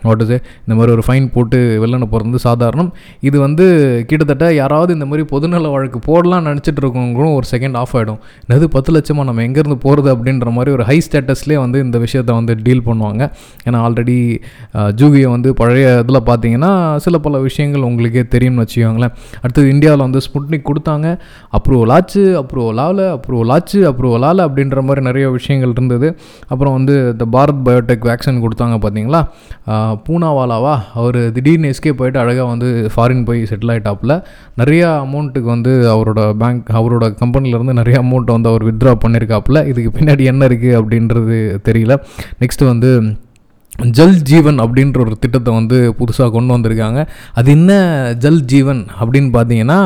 வாட் 0.06 0.22
இஸ் 0.24 0.34
இந்த 0.62 0.74
மாதிரி 0.78 0.94
ஒரு 0.96 1.04
ஃபைன் 1.06 1.26
போட்டு 1.34 1.58
வெளில 1.84 2.08
போகிறது 2.12 2.40
சாதாரணம். 2.48 2.90
இது 3.28 3.36
வந்து 3.46 3.66
கிட்டத்தட்ட 4.10 4.46
யாராவது 4.60 4.90
இந்த 4.96 5.06
மாதிரி 5.10 5.26
பொதுநல 5.32 5.70
வழக்கு 5.74 5.98
போடலாம் 6.08 6.46
நினச்சிட்டு 6.48 6.80
இருக்கவங்களும் 6.82 7.34
ஒரு 7.38 7.46
செகண்ட் 7.52 7.76
ஆஃப் 7.82 7.94
ஆகிடும் 7.98 8.20
என்னது 8.46 8.66
பத்து 8.76 8.90
லட்சமாக 8.96 9.26
நம்ம 9.30 9.44
எங்கேருந்து 9.48 9.78
போகிறது 9.86 10.08
அப்படின்ற 10.14 10.50
மாதிரி 10.56 10.70
ஒரு 10.76 10.84
ஹை 10.90 10.98
ஸ்டேட்டஸ்லேயே 11.06 11.58
வந்து 11.64 11.78
இந்த 11.86 11.98
விஷயத்தை 12.04 12.34
வந்து 12.38 12.54
டீல் 12.66 12.84
பண்ணுவாங்க. 12.88 13.22
ஏன்னா 13.66 13.78
ஆல்ரெடி 13.86 14.18
ஜூகியை 15.00 15.28
வந்து 15.36 15.50
பழைய 15.60 15.88
இதில் 16.04 16.20
பார்த்தீங்கன்னா 16.30 16.72
சில 17.04 17.18
பல 17.26 17.38
விஷயங்கள் 17.48 17.86
உங்களுக்கே 17.88 18.24
தெரியும்னு 18.34 18.64
வச்சுக்கோங்களேன். 18.64 19.14
அடுத்தது 19.42 19.68
இந்தியாவில் 19.74 20.04
வந்து 20.06 20.20
ஸ்புட்னிக் 20.26 20.66
கொடுத்தாங்க. 20.70 21.06
அப்ரூவல் 21.58 21.92
ஆச்சு 21.96 22.22
அப்ரூவல் 22.42 22.80
ஆகல 22.86 23.06
அப்ரூவல் 23.16 23.52
ஆச்சு 23.56 23.78
அப்ரூவல் 23.90 24.26
ஆகல 24.28 24.46
அப்படின்ற 24.48 24.82
மாதிரி 24.88 25.04
நிறைய 25.08 25.26
விஷயங்கள் 25.38 25.74
இருந்தது. 25.76 26.08
அப்புறம் 26.52 26.74
வந்து 26.78 26.94
இந்த 27.12 27.26
பாரத் 27.36 27.62
பயோடெக் 27.66 28.06
வேக்சின் 28.10 28.42
கொடுத்தாங்க 28.44 28.76
பார்த்தீங்களா? 28.84 29.22
பூனாவாலாவா? 30.06 30.74
அவர் 31.00 31.18
திடீர்னு 31.36 31.70
எஸ்கே 31.72 31.92
போயிட்டு 32.00 32.20
அழகாக 32.22 32.46
வந்து 32.52 32.68
ஃபாரின் 32.92 33.24
போய் 33.28 33.40
செட்டில் 33.50 33.72
ஆகிட்டாப்புல 33.74 34.16
நிறையா 34.60 34.88
அமௌண்ட்டுக்கு 35.04 35.48
வந்து 35.54 35.72
அவரோட 35.94 36.20
பேங்க் 36.42 36.70
அவரோட 36.80 37.06
கம்பெனிலேருந்து 37.22 37.78
நிறைய 37.80 37.96
அமௌண்ட்டை 38.04 38.36
வந்து 38.36 38.52
அவர் 38.52 38.66
வித்ட்ரா 38.68 38.94
பண்ணியிருக்காப்புல 39.04 39.62
இதுக்கு 39.72 39.92
பின்னாடி 39.98 40.26
என்ன 40.32 40.48
இருக்குது 40.50 40.78
அப்படின்றது 40.80 41.38
தெரியல. 41.68 41.96
நெக்ஸ்ட் 42.42 42.64
வந்து 42.72 42.92
ஜல் 43.98 44.16
ஜீவன் 44.30 44.58
அப்படின்ற 44.62 44.98
ஒரு 45.04 45.16
திட்டத்தை 45.24 45.50
வந்து 45.58 45.76
புதுசாக 45.98 46.30
கொண்டு 46.36 46.50
வந்திருக்காங்க. 46.54 47.00
அது 47.38 47.48
என்ன 47.56 47.72
ஜல் 48.24 48.42
ஜீவன் 48.52 48.80
அப்படின்னு 49.00 49.30
பார்த்தீங்கன்னா 49.36 49.80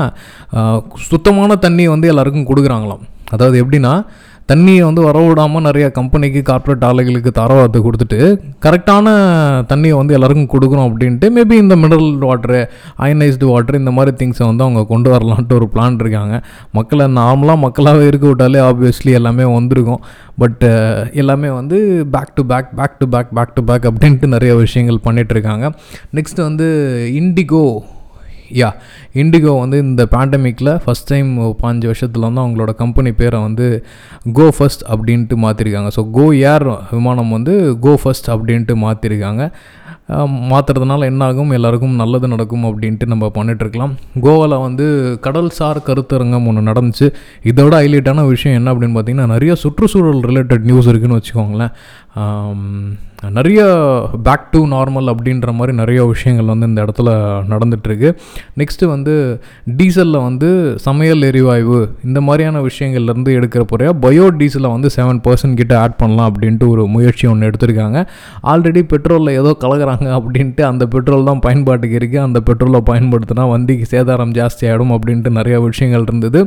சுத்தமான 1.09 1.57
தண்ணி 1.65 1.85
வந்து 1.95 2.11
எல்லாருக்கும் 2.13 2.49
கொடுக்குறாங்களாம். 2.51 3.03
அதாவது 3.35 3.57
எப்படின்னா 3.63 3.93
தண்ணியை 4.49 4.81
வந்து 4.85 5.03
வர 5.03 5.19
விடாமல் 5.27 5.63
நிறைய 5.63 5.91
கம்பெனிக்கு 5.91 6.41
கார்ப்பரேட் 6.43 6.85
ஆலைகளுக்கு 6.89 7.31
தரவாத்து 7.39 7.79
கொடுத்துட்டு 7.85 8.19
கரெக்டான 8.65 9.07
தண்ணியை 9.71 9.95
வந்து 9.97 10.15
எல்லாருக்கும் 10.15 10.51
கொடுக்கணும் 10.55 10.87
அப்படின்ட்டு 10.89 11.29
மேபி 11.37 11.53
இந்த 11.53 11.77
மினரல் 11.77 12.11
வாட்டரு 12.31 12.61
அயனைஸ்டு 12.99 13.49
வாட்ரு 13.53 13.81
இந்த 13.83 13.91
மாதிரி 13.91 14.13
திங்ஸை 14.21 14.45
வந்து 14.47 14.65
அவங்க 14.67 14.85
கொண்டு 14.85 15.11
வரலான்ட்டு 15.15 15.59
ஒரு 15.61 15.69
பிளான் 15.75 15.99
இருக்காங்க. 16.01 16.35
மக்களை 16.73 17.07
நார்மலாக 17.21 17.63
மக்களாகவே 17.65 18.07
இருக்க 18.07 18.27
விட்டாலே 18.27 18.61
ஆப்வியஸ்லி 18.61 19.15
எல்லாமே 19.21 19.45
வந்திருக்கும். 19.55 20.05
பட் 20.39 20.65
எல்லாமே 21.23 21.49
வந்து 21.49 21.79
back 22.15 22.35
to 22.35 22.45
back 22.53 22.71
back 22.77 22.99
to 22.99 23.09
back 23.09 23.35
back 23.35 23.55
to 23.55 23.65
back 23.65 23.91
அப்படின்ட்டு 23.93 24.35
நிறைய 24.37 24.55
விஷயங்கள் 24.55 25.05
பண்ணிகிட்ருக்காங்க 25.05 25.67
நெக்ஸ்ட் 26.19 26.41
வந்து 26.49 26.69
இண்டிகோ 27.23 27.65
யா 28.61 28.71
இண்டிகோ 29.23 29.53
வந்து 29.61 29.79
இந்த 29.89 30.03
பேண்டமிக்கில் 30.15 30.73
ஃபஸ்ட் 30.85 31.09
டைம் 31.13 31.31
பாஞ்சு 31.63 31.87
வருஷத்தில் 31.91 32.27
வந்து 32.29 32.43
அவங்களோட 32.45 32.75
கம்பெனி 32.83 33.13
பேரை 33.21 33.41
வந்து 33.47 33.69
கோ 34.39 34.49
ஃபஸ்ட் 34.59 34.85
அப்படின்ட்டு 34.95 35.39
மாற்றிருக்காங்க 35.45 35.91
ஸோ 35.97 36.05
கோ 36.19 36.27
ஏர் 36.53 36.67
விமானம் 36.97 37.35
வந்து 37.39 37.55
கோ 37.87 37.95
ஃபஸ்ட் 38.03 38.31
அப்படின்ட்டு 38.35 38.77
மாற்றிருக்காங்க 38.85 39.43
மாற்றுறதுனால 40.51 41.07
என்ன 41.11 41.23
ஆகும்? 41.27 41.53
எல்லாருக்கும் 41.57 41.95
நல்லது 42.01 42.27
நடக்கும் 42.33 42.65
அப்படின்ட்டு 42.69 43.07
நம்ம 43.13 43.31
பண்ணிகிட்ருக்கலாம் 43.37 43.93
கோவாவில் 44.25 44.55
வந்து 44.65 44.87
கடல்சார் 45.27 45.79
கருத்தரங்கம் 45.87 46.47
ஒன்று 46.51 46.63
நடந்துச்சு. 46.71 47.07
இதோட 47.51 47.73
ஹைலைட்டான 47.83 48.27
விஷயம் 48.33 48.57
என்ன 48.59 48.75
அப்படின்னு 48.75 48.97
பார்த்தீங்கன்னா 48.97 49.33
நிறைய 49.35 49.55
சுற்றுச்சூழல் 49.63 50.21
ரிலேட்டட் 50.31 50.67
நியூஸ் 50.71 50.89
இருக்குதுன்னு 50.91 51.19
வச்சுக்கோங்களேன். 51.19 51.73
நிறைய 53.37 53.61
பேக் 54.27 54.45
டு 54.53 54.61
நார்மல் 54.73 55.09
அப்படின்ற 55.13 55.53
மாதிரி 55.59 55.73
நிறைய 55.77 56.01
விஷயங்கள் 56.07 56.51
வந்து 56.53 56.67
இந்த 56.71 56.81
இடத்துல 56.85 57.11
நடந்துகிட்ருக்கு 57.53 58.09
நெக்ஸ்ட்டு 58.61 58.91
வந்து 58.93 59.15
டீசலில் 59.79 60.19
வந்து 60.27 60.49
சமையல் 60.87 61.23
எரிவாயு 61.31 61.79
இந்த 62.09 62.21
மாதிரியான 62.27 62.63
விஷயங்கள்லேருந்து 62.69 63.35
எடுக்கிற 63.39 63.63
போகிற 63.73 63.93
பயோ 64.05 64.27
டீசலை 64.41 64.71
வந்து 64.75 64.91
செவன் 64.97 65.21
பர்சன்ட் 65.27 65.59
கிட்ட 65.61 65.75
ஆட் 65.83 65.99
பண்ணலாம் 66.03 66.29
அப்படின்ட்டு 66.31 66.69
ஒரு 66.75 66.85
முயற்சி 66.97 67.25
ஒன்று 67.33 67.49
எடுத்திருக்காங்க. 67.51 68.01
ஆல்ரெடி 68.53 68.83
பெட்ரோலில் 68.93 69.39
ஏதோ 69.41 69.53
கலகுறாங்க 69.65 70.09
அப்படின்ட்டு 70.19 70.65
அந்த 70.71 70.87
பெட்ரோல் 70.95 71.29
தான் 71.31 71.43
பயன்பாட்டுக்கு 71.47 71.99
இருக்குது 72.01 72.25
அந்த 72.29 72.41
பெட்ரோலை 72.51 72.83
பயன்படுத்தினா 72.91 73.47
வண்டிக்கு 73.55 73.87
சேதாரம் 73.95 74.37
ஜாஸ்தி 74.41 74.67
ஆகிடும் 74.71 74.95
அப்படின்ட்டு 74.99 75.33
நிறையா 75.41 75.61
விஷயங்கள் 75.71 76.07
இருந்தது. 76.09 76.43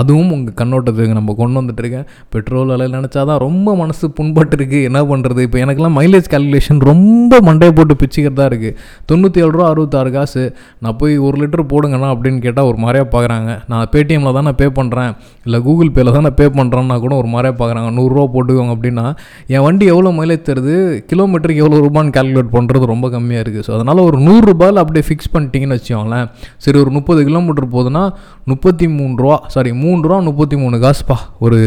அதுவும் 0.00 0.32
உங்கள் 0.36 0.56
கண்ணோட்டத்துக்கு 0.60 1.18
நம்ம 1.18 1.34
கொண்டு 1.40 1.58
வந்துட்டுருக்கேன். 1.60 2.06
பெட்ரோல் 2.34 2.70
விலை 2.72 2.86
நினச்சா 2.96 3.22
தான் 3.30 3.40
ரொம்ப 3.46 3.74
மனசு 3.82 4.10
புண்பட்டு 4.18 4.56
இருக்குது 4.58 4.82
என்ன 4.88 5.02
பண்ணுறது 5.04 5.40
இப்போ 5.46 5.58
எனக்குலாம் 5.64 5.96
மைலேஜ் 5.98 6.28
கால்குலேஷன் 6.34 6.80
ரொம்ப 6.90 7.40
மண்டையை 7.48 7.74
போட்டு 7.78 7.96
பிச்சுக்கிறதா 8.02 8.46
இருக்குது 8.50 8.74
தொண்ணூற்றி 9.10 9.42
ஏழு 9.44 9.52
ரூபா 9.56 9.68
அறுபத்தாறு 9.72 10.10
காசு. 10.16 10.42
நான் 10.84 10.96
போய் 10.96 11.16
ஒரு 11.26 11.36
லிட்டர் 11.42 11.64
போடுங்கண்ணா 11.72 12.08
அப்படின்னு 12.14 12.40
கேட்டால் 12.46 12.68
ஒரு 12.70 12.78
மாதிரியாக 12.84 13.08
பார்க்குறாங்க 13.14 13.50
நான் 13.72 13.86
பேடிஎம்மில் 13.94 14.36
தான் 14.38 14.46
நான் 14.48 14.58
பே 14.62 14.68
பண்ணுறேன் 14.78 15.12
இல்லை 15.46 15.60
கூகுள் 15.66 15.92
பேயில் 15.96 16.12
தான் 16.16 16.26
நான் 16.28 16.38
பே 16.40 16.46
பண்ணுறேன்னா 16.58 16.98
கூட 17.04 17.14
ஒரு 17.22 17.28
மாதிரியாக 17.34 17.56
பார்க்குறாங்க 17.60 17.90
நூறுரூவா 17.98 18.26
போட்டுக்கோங்க 18.34 18.74
அப்படின்னா 18.76 19.06
என் 19.54 19.64
வண்டி 19.66 19.84
எவ்வளோ 19.86 20.10
மைலேஜ் 20.18 20.44
தருது? 20.48 20.74
கிலோமீட்டருக்கு 21.10 21.62
எவ்வளோ 21.64 21.80
ரூபான்னு 21.86 22.14
கால்குலேட் 22.16 22.52
பண்ணுறது 22.56 22.84
ரொம்ப 22.92 23.08
கம்மியாக 23.14 23.44
இருக்குது 23.44 23.64
ஸோ 23.68 23.72
அதனால் 23.76 24.02
ஒரு 24.08 24.18
நூறுரூபாயில் 24.26 24.80
அப்படியே 24.82 25.04
ஃபிக்ஸ் 25.08 25.30
பண்ணிட்டீங்கன்னு 25.34 25.76
வச்சுக்கோங்களேன். 25.78 26.26
சரி 26.64 26.78
ஒரு 26.78 26.90
முப்பது 26.90 27.20
கிலோமீட்டர் 27.28 27.68
போகுதுன்னா 27.74 28.04
முப்பத்தி 28.44 28.88
மூணு 28.88 29.14
ரூபா 29.22 29.36
சாரி 29.54 29.70
மூணு 29.82 30.00
ரூபா 30.08 30.18
முப்பத்தி 30.28 30.56
மூணு 30.62 30.76
காசுப்பா. 30.84 31.16
ஒரு 31.44 31.58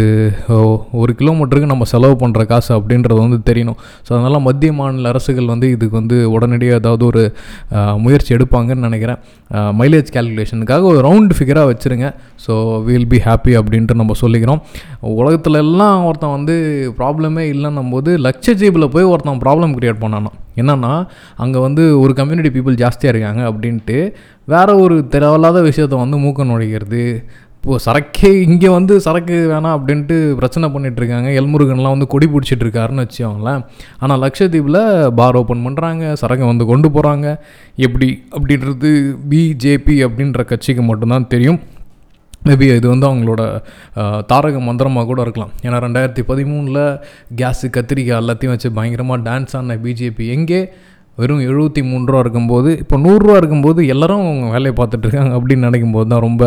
ஒரு 1.02 1.12
கிலோமீட்டருக்கு 1.20 1.72
நம்ம 1.72 1.86
செலவு 1.94 2.16
பண்ணுற 2.24 2.44
காசு 2.52 2.72
அப்படின்றது 2.78 3.20
வந்து 3.26 3.40
தெரியணும். 3.50 3.80
ஸோ 4.06 4.10
அதனால் 4.16 4.44
மத்திய 4.48 4.72
மாநில 4.80 5.12
அரசுகள் 5.14 5.52
வந்து 5.54 5.68
இதுக்கு 5.76 5.96
வந்து 6.00 6.18
உடனடியாக 6.36 6.82
ஏதாவது 6.82 7.06
ஒரு 7.12 7.24
முயற்சி 8.06 8.36
எடுப்பாங்கன்னு 8.38 8.88
நினைக்கிறேன். 8.90 9.20
மைலேஜ் 9.82 10.12
கேல்குலேஷனுக்காக 10.18 10.86
ஒரு 10.92 11.02
ரவுண்ட் 11.08 11.36
ஃபிகராக 11.38 11.70
வச்சுருங்க. 11.72 12.10
ஸோ 12.46 12.54
வில் 12.90 13.10
பி 13.14 13.20
ஹாப்பி 13.28 13.54
அப்படின்ட்டு 13.62 14.00
நம்ம 14.02 14.16
சொல்லிக்கிறோம். 14.24 14.62
உலகத்துல 15.22 15.62
எல்லாம் 15.66 16.06
ஒருத்தன் 16.10 16.36
வந்து 16.38 16.56
ப்ராப்ளமே 17.02 17.46
இல்லைன்னும் 17.54 17.94
போது 17.96 18.12
லட்சஜீபில் 18.28 18.92
போய் 18.96 19.12
ஒருத்தன் 19.14 19.44
ப்ராப்ளம் 19.46 19.76
க்ரியேட் 19.80 20.04
பண்ணானோ 20.06 20.32
என்னென்னா 20.62 20.94
அங்கே 21.44 21.60
வந்து 21.66 21.84
ஒரு 22.04 22.14
கம்யூனிட்டி 22.20 22.50
பீப்புள் 22.56 22.76
ஜாஸ்தியாக 22.82 23.14
இருக்காங்க 23.14 23.42
அப்படின்ட்டு 23.50 23.98
வேற 24.54 24.70
ஒரு 24.84 24.96
தேவையில்லாத 25.14 25.60
விஷயத்த 25.68 25.96
வந்து 26.04 26.18
மூக்க 26.24 26.46
நுழைக்கிறது 26.50 27.04
இப்போது 27.64 27.84
சரக்கே 27.86 28.30
இங்கே 28.46 28.70
வந்து 28.76 28.94
சரக்கு 29.06 29.36
வேணாம் 29.52 29.76
அப்படின்ட்டு 29.78 30.16
பிரச்சனை 30.38 30.68
பண்ணிகிட்ருக்காங்க 30.76 31.30
எல்முருகன்லாம் 31.40 31.94
வந்து 31.96 32.08
கொடி 32.14 32.28
பிடிச்சிட்டு 32.32 32.64
இருக்காருன்னு 32.66 33.04
வச்சுக்கோங்களேன். 33.04 33.62
ஆனால் 34.04 34.22
லக்ஷதீப்பில் 34.24 34.80
பார் 35.20 35.38
ஓப்பன் 35.42 35.66
பண்ணுறாங்க 35.66 36.14
சரக்கை 36.22 36.48
வந்து 36.52 36.66
கொண்டு 36.72 36.90
போகிறாங்க 36.96 37.28
எப்படி 37.88 38.10
அப்படின்றது 38.38 38.92
பிஜேபி 39.34 39.98
அப்படின்ற 40.08 40.46
கட்சிக்கு 40.54 40.86
மட்டும்தான் 40.90 41.30
தெரியும். 41.36 41.60
மேபி 42.48 42.68
இது 42.78 42.88
வந்து 42.92 43.08
அவங்களோட 43.10 43.42
தாரக 44.30 44.60
மந்திரமாக 44.68 45.08
கூட 45.10 45.20
இருக்கலாம். 45.26 45.52
ஏன்னா 45.66 45.80
ரெண்டாயிரத்தி 45.86 46.24
பதிமூணில் 46.32 46.84
கேஸு 47.42 47.68
கத்திரிக்காய் 47.76 48.22
எல்லாத்தையும் 48.22 48.56
வச்சு 48.56 48.72
பயங்கரமாக 48.78 49.20
டான்ஸ் 49.28 49.54
ஆன 49.60 49.78
பிஜேபி 49.84 50.28
எங்கே? 50.38 50.62
வெறும் 51.20 51.42
எழுபத்தி 51.48 51.82
மூணு 51.88 52.04
ரூபா 52.10 52.20
இருக்கும்போது 52.24 52.70
இப்போ 52.82 52.96
நூறுரூவா 53.06 53.36
இருக்கும்போது 53.42 53.80
எல்லோரும் 53.94 54.22
அவங்க 54.26 54.46
வேலையை 54.56 54.74
பார்த்துட்ருக்காங்க 54.78 55.32
அப்படின்னு 55.38 55.68
நினைக்கும் 55.68 55.96
போது 55.96 56.08
தான் 56.14 56.24
ரொம்ப 56.28 56.44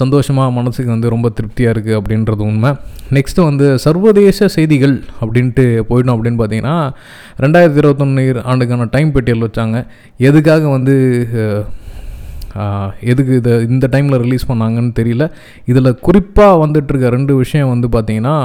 சந்தோஷமாக 0.00 0.54
மனசுக்கு 0.58 0.90
வந்து 0.94 1.12
ரொம்ப 1.14 1.28
திருப்தியாக 1.36 1.74
இருக்குது 1.74 1.98
அப்படின்றது 1.98 2.42
உண்மை. 2.48 2.70
நெக்ஸ்ட்டு 3.16 3.46
வந்து 3.48 3.66
சர்வதேச 3.84 4.48
செய்திகள் 4.56 4.96
அப்படின்ட்டு 5.20 5.66
போயிடும் 5.90 6.14
அப்படின்னு 6.16 6.40
பார்த்தீங்கன்னா 6.42 6.76
ரெண்டாயிரத்தி 7.44 7.80
இருபத்தொன்னு 7.82 8.24
ஆண்டுக்கான 8.52 8.88
டைம் 8.96 9.12
பெட்டியல் 9.16 9.46
வச்சாங்க. 9.46 9.78
எதுக்காக 10.30 10.66
வந்து 10.76 10.96
எதுக்கு 13.00 13.34
இதை 13.36 13.52
இந்த 13.68 13.88
டைமில் 13.92 14.22
ரிலீஸ் 14.24 14.48
பண்ணாங்கன்னு 14.48 14.92
தெரியல. 15.00 15.26
இதில் 15.64 15.98
குறிப்பாக 16.00 16.66
வந்துட்டுருக்க 16.66 17.08
ரெண்டு 17.08 17.34
விஷயம் 17.34 17.68
வந்து 17.68 17.88
பார்த்திங்கன்னா 17.88 18.36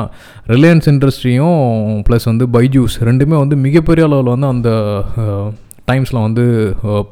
ரிலையன்ஸ் 0.48 0.90
இண்டஸ்ட்ரியும் 0.94 1.62
ப்ளஸ் 2.10 2.26
வந்து 2.26 2.48
பைஜூஸ் 2.48 2.98
ரெண்டுமே 3.04 3.38
வந்து 3.38 3.56
மிகப்பெரிய 3.56 4.06
அளவில் 4.06 4.34
வந்து 4.36 4.48
அந்த 4.48 4.70
டைம்ஸில் 5.90 6.20
வந்து 6.26 6.44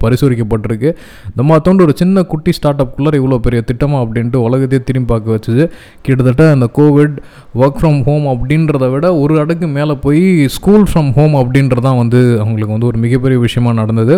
பரிசோதிக்கப்பட்டிருக்கு. 0.04 0.90
இந்த 1.32 1.44
மாத்தோண்டு 1.50 1.84
ஒரு 1.86 1.94
சின்ன 2.02 2.24
குட்டி 2.32 2.52
ஸ்டார்ட் 2.58 2.82
அப்குள்ளே 2.84 3.18
இவ்வளோ 3.20 3.38
பெரிய 3.46 3.60
திட்டமாக 3.70 4.04
அப்படின்ட்டு 4.06 4.40
உலகத்தையே 4.48 4.82
திரும்பி 4.88 5.10
பார்க்க 5.12 5.36
வச்சுது. 5.36 5.64
கிட்டத்தட்ட 6.06 6.46
அந்த 6.56 6.68
கோவிட் 6.80 7.16
ஒர்க் 7.62 7.78
ஃப்ரம் 7.82 8.00
ஹோம் 8.08 8.26
அப்படின்றத 8.34 8.88
விட 8.94 9.06
ஒரு 9.22 9.36
அடுக்கு 9.44 9.68
மேலே 9.78 9.96
போய் 10.06 10.24
ஸ்கூல் 10.56 10.86
ஃப்ரம் 10.90 11.12
ஹோம் 11.18 11.36
அப்படின்றதான் 11.42 12.00
வந்து 12.02 12.22
அவங்களுக்கு 12.44 12.76
வந்து 12.76 12.90
ஒரு 12.92 13.00
மிகப்பெரிய 13.06 13.40
விஷயமா 13.46 13.74
நடந்தது. 13.82 14.18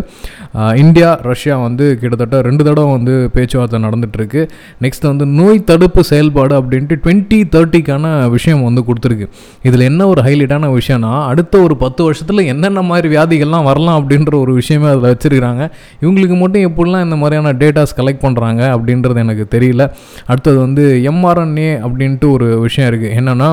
இந்தியா 0.83 1.09
ரஷ்யா 1.29 1.57
வந்து 1.67 1.85
கிட்டத்தட்ட 2.01 2.41
ரெண்டு 2.47 2.65
தடவை 2.69 2.89
வந்து 2.97 3.15
பேச்சுவார்த்தை 3.35 3.81
நடந்துகிட்ருக்கு 3.85 4.41
நெக்ஸ்ட் 4.85 5.07
வந்து 5.11 5.27
நோய் 5.39 5.63
தடுப்பு 5.69 6.03
செயல்பாடு 6.11 6.55
அப்படின்ட்டு 6.61 6.97
டுவெண்ட்டி 7.03 7.39
தேர்ட்டிக்கான 7.55 8.05
விஷயம் 8.37 8.65
வந்து 8.67 8.81
கொடுத்துருக்கு. 8.89 9.29
இதில் 9.67 9.87
என்ன 9.91 10.07
ஒரு 10.13 10.21
ஹைலைட்டான 10.27 10.73
விஷயம்னா 10.79 11.13
அடுத்த 11.31 11.55
ஒரு 11.67 11.77
பத்து 11.85 12.01
வருஷத்தில் 12.07 12.49
என்னென்ன 12.55 12.81
மாதிரி 12.91 13.07
வியாதிகள்லாம் 13.15 13.69
வரலாம் 13.69 13.97
அப்படின்ற 14.01 14.33
ஒரு 14.43 14.46
ஒரு 14.47 14.55
விஷயமே 14.61 14.89
அதில் 14.93 15.09
வச்சுருக்கிறாங்க. 15.11 15.63
இவங்களுக்கு 16.03 16.37
மட்டும் 16.43 16.65
எப்படிலாம் 16.69 17.05
இந்த 17.09 17.19
மாதிரியான 17.21 17.53
டேட்டாஸ் 17.61 17.97
கலெக்ட் 18.01 18.25
பண்ணுறாங்க 18.25 18.63
அப்படின்றது 18.77 19.23
எனக்கு 19.27 19.45
தெரியல. 19.55 19.85
அடுத்தது 20.31 20.59
வந்து 20.65 20.83
எம்ஆர்என்ஏ 21.13 21.71
அப்படின்ட்டு 21.85 22.27
ஒரு 22.35 22.49
விஷயம் 22.67 22.91
இருக்குது 22.91 23.15
என்னென்னா 23.21 23.51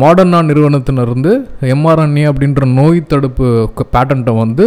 மாடர்னா 0.00 0.38
நிறுவனத்தினருந்து 0.46 1.32
எம்ஆர்என்ஏ 1.74 2.22
அப்படின்ற 2.30 2.64
நோய் 2.78 2.98
தடுப்பு 3.10 3.46
பேட்டன்ட்டை 3.94 4.32
வந்து 4.40 4.64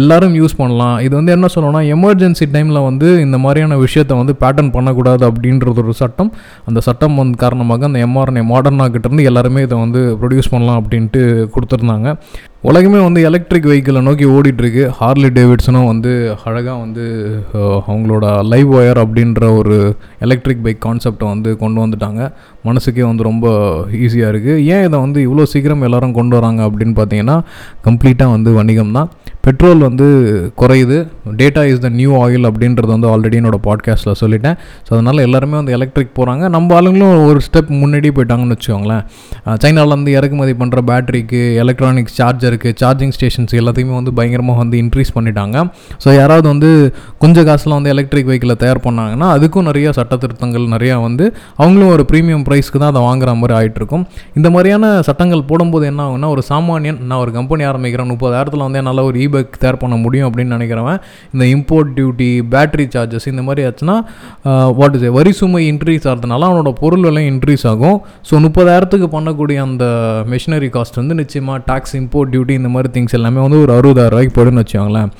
எல்லாரும் 0.00 0.36
யூஸ் 0.40 0.54
பண்ணலாம். 0.60 0.94
இது 1.06 1.12
வந்து 1.18 1.32
என்ன 1.36 1.48
சொல்லணும்னா 1.54 1.82
எமர்ஜென்சி 1.94 2.46
டைமில் 2.52 2.80
வந்து 2.88 3.08
இந்த 3.24 3.38
மாதிரியான 3.44 3.78
விஷயத்தை 3.84 4.14
வந்து 4.20 4.34
பேட்டன் 4.42 4.70
பண்ணக்கூடாது 4.76 5.24
அப்படின்றது 5.30 5.82
ஒரு 5.84 5.94
சட்டம். 6.02 6.30
அந்த 6.68 6.82
சட்டம் 6.88 7.18
வந்து 7.22 7.36
காரணமாக 7.44 7.88
அந்த 7.90 8.00
எம்ஆர்என்ஏ 8.08 8.44
மாடர்னா 8.52 8.86
கிட்டேருந்து 8.96 9.28
எல்லாருமே 9.30 9.64
இதை 9.68 9.78
வந்து 9.84 10.02
ப்ரொடியூஸ் 10.22 10.52
பண்ணலாம் 10.54 10.80
அப்படின்ட்டு 10.82 11.22
கொடுத்துருந்தாங்க. 11.56 12.08
உலகமே 12.62 13.00
வந்து 13.04 13.20
எலக்ட்ரிக் 13.22 13.66
வெஹிக்கிளை 13.70 14.00
நோக்கி 14.06 14.26
ஓடிட்டுருக்கு. 14.26 14.84
ஹார்லி 14.98 15.28
டேவிட்ஸனும் 15.36 15.88
வந்து 15.90 16.12
அழகாக 16.44 16.76
வந்து 16.78 17.04
அவங்களோட 17.88 18.24
லைவ் 18.52 18.70
ஒயர் 18.74 19.00
அப்படின்ற 19.02 19.56
ஒரு 19.58 19.76
எலக்ட்ரிக் 20.26 20.62
பைக் 20.64 20.80
கான்செப்டை 20.86 21.26
வந்து 21.32 21.56
கொண்டு 21.58 21.78
வந்துட்டாங்க. 21.84 22.30
மனசுக்கே 22.64 23.04
வந்து 23.10 23.28
ரொம்ப 23.28 23.46
ஈஸியாக 24.04 24.32
இருக்குது 24.32 24.64
ஏன் 24.74 24.84
இதை 24.88 24.98
வந்து 24.98 25.20
இவ்வளோ 25.26 25.46
சீக்கிரம் 25.52 25.82
எல்லோரும் 25.82 26.16
கொண்டு 26.18 26.36
வராங்க 26.38 26.62
அப்படின்னு 26.68 26.96
பார்த்தீங்கன்னா 27.00 27.36
கம்ப்ளீட்டாக 27.88 28.34
வந்து 28.36 28.52
வணிகம் 28.52 28.92
தான் 28.92 29.10
பெட்ரோல் 29.46 29.82
வந்து 29.86 30.06
குறையுது. 30.60 30.96
Data 31.40 31.62
is 31.70 31.82
the 31.84 31.88
new 31.98 32.12
oil 32.24 32.46
அப்படின்றது 32.50 32.90
வந்து 32.94 33.08
ஆல்ரெடி 33.12 33.36
என்னோடய 33.40 33.62
பாட்காஸ்ட்டில் 33.66 34.18
சொல்லிட்டேன். 34.22 34.56
ஸோ 34.86 34.90
அதனால் 34.96 35.22
எல்லாருமே 35.26 35.56
வந்து 35.60 35.74
எலக்ட்ரிக் 35.76 36.14
போகிறாங்க 36.18 36.44
நம்ம 36.54 36.74
ஆளுங்களும் 36.78 37.14
ஒரு 37.28 37.40
ஸ்டெப் 37.46 37.70
முன்னாடி 37.82 38.10
போயிட்டாங்கன்னு 38.16 38.56
வச்சுக்கோங்களேன். 38.56 39.02
சைனாவிலேருந்து 39.64 40.12
இறக்குமதி 40.18 40.54
பண்ணுற 40.62 40.80
பேட்டரிக்கு 40.90 41.40
எலக்ட்ரானிக்ஸ் 41.64 42.16
சார்ஜருக்கு 42.20 42.72
சார்ஜிங் 42.82 43.14
ஸ்டேஷன்ஸ் 43.16 43.54
எல்லாத்தையுமே 43.60 43.94
வந்து 44.00 44.14
பயங்கரமாக 44.20 44.58
வந்து 44.62 44.78
இன்க்ரீஸ் 44.84 45.12
பண்ணிட்டாங்க. 45.18 45.56
ஸோ 46.04 46.08
யாராவது 46.20 46.46
வந்து 46.52 46.70
கொஞ்சம் 47.24 47.46
காசில் 47.50 47.76
வந்து 47.76 47.92
எலக்ட்ரிக் 47.94 48.28
வெஹிக்கிளை 48.30 48.56
தயார் 48.64 48.82
பண்ணாங்கன்னா 48.86 49.28
அதுக்கும் 49.36 49.68
நிறைய 49.70 49.92
சட்ட 49.98 50.14
திருத்தங்கள் 50.24 50.66
நிறையா 50.74 50.96
வந்து 51.06 51.24
அவங்களும் 51.62 51.92
ஒரு 51.96 52.06
ப்ரீமியம் 52.12 52.44
ப்ரைஸ்க்கு 52.48 52.80
தான் 52.82 52.92
அதை 52.94 53.02
வாங்குற 53.08 53.36
மாதிரி 53.42 53.56
ஆகிட்டுருக்கும் 53.58 54.04
இந்த 54.40 54.48
மாதிரியான 54.56 54.84
சட்டங்கள் 55.10 55.46
போடும்போது 55.52 55.86
என்ன 55.92 56.02
ஆகுன்னா 56.08 56.30
ஒரு 56.34 56.44
சாமானியன் 56.50 57.00
நான் 57.08 57.20
ஒரு 57.24 57.32
கம்பெனி 57.38 57.64
ஆரம்பிக்கிறேன் 57.70 58.12
முப்பதாயிரத்தில் 58.14 58.66
வந்து 58.66 58.80
என்னால் 58.82 59.06
ஒரு 59.08 59.18
இபைக் 59.36 59.62
தயார் 59.62 59.82
பண்ண 59.84 59.98
முடியும் 60.04 60.28
அப்படின்னு 60.28 60.56
நினைக்கிறவன் 60.56 60.98
இந்த 61.34 61.44
இம்போர்ட் 61.54 61.94
டியூட்டி 61.98 62.30
பேட்டரி 62.54 62.88
சார்ஜஸ் 62.96 63.28
இந்த 63.32 63.44
மாதிரி 63.48 63.62
ஆச்சுன்னா 63.68 63.96
வாட் 64.80 64.96
இஸ் 64.98 65.08
வரி 65.18 65.32
சுமை 65.40 65.62
இன்க்ரீஸ் 65.72 66.04
ஆகிறதுனால 66.10 66.48
அவனோட 66.50 66.72
பொருள் 66.82 67.06
விலை 67.08 67.24
இன்க்ரீஸ் 67.32 67.64
ஆகும். 67.70 67.98
ஸோ 68.28 68.34
முப்பதாயிரத்துக்கு 68.46 69.08
பண்ணக்கூடிய 69.16 69.58
அந்த 69.68 69.84
மெஷினரி 70.32 70.70
காஸ்ட் 70.76 71.00
வந்து 71.02 71.16
நிச்சயமாக 71.22 71.58
டாக்ஸ் 71.70 71.96
இம்போர்ட் 72.02 72.32
டியூட்டி 72.34 72.54
இந்த 72.60 72.70
மாதிரி 72.76 72.90
திங்ஸ் 72.96 73.16
எல்லாமே 73.18 73.40
வந்து 73.46 73.60
ஒரு 73.64 73.74
அறுபதாயிரம் 73.78 74.14
ரூபாய்க்கு 74.14 74.36
போயிடுன்னு 74.36 74.64
வச்சுக்கோங்களேன். 74.64 75.10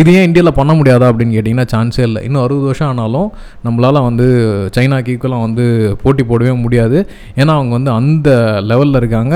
இது 0.00 0.08
ஏன் 0.18 0.26
இந்தியாவில் 0.28 0.56
பண்ண 0.58 0.72
முடியாதா 0.78 1.06
அப்படின்னு 1.10 1.34
கேட்டிங்கன்னா 1.36 1.66
சான்ஸே 1.74 2.02
இல்லை. 2.08 2.20
இன்னும் 2.26 2.42
அறுபது 2.44 2.66
வருஷம் 2.70 2.88
ஆனாலும் 2.92 3.28
நம்மளால் 3.66 4.00
வந்து 4.08 4.26
சைனாக்கு 4.76 5.12
ஈக்குவலாக 5.14 5.44
வந்து 5.46 5.64
போட்டி 6.02 6.24
போடவே 6.30 6.52
முடியாது. 6.64 6.98
ஏன்னா 7.40 7.52
அவங்க 7.58 7.72
வந்து 7.78 7.92
அந்த 7.98 8.28
லெவலில் 8.70 9.00
இருக்காங்க. 9.02 9.34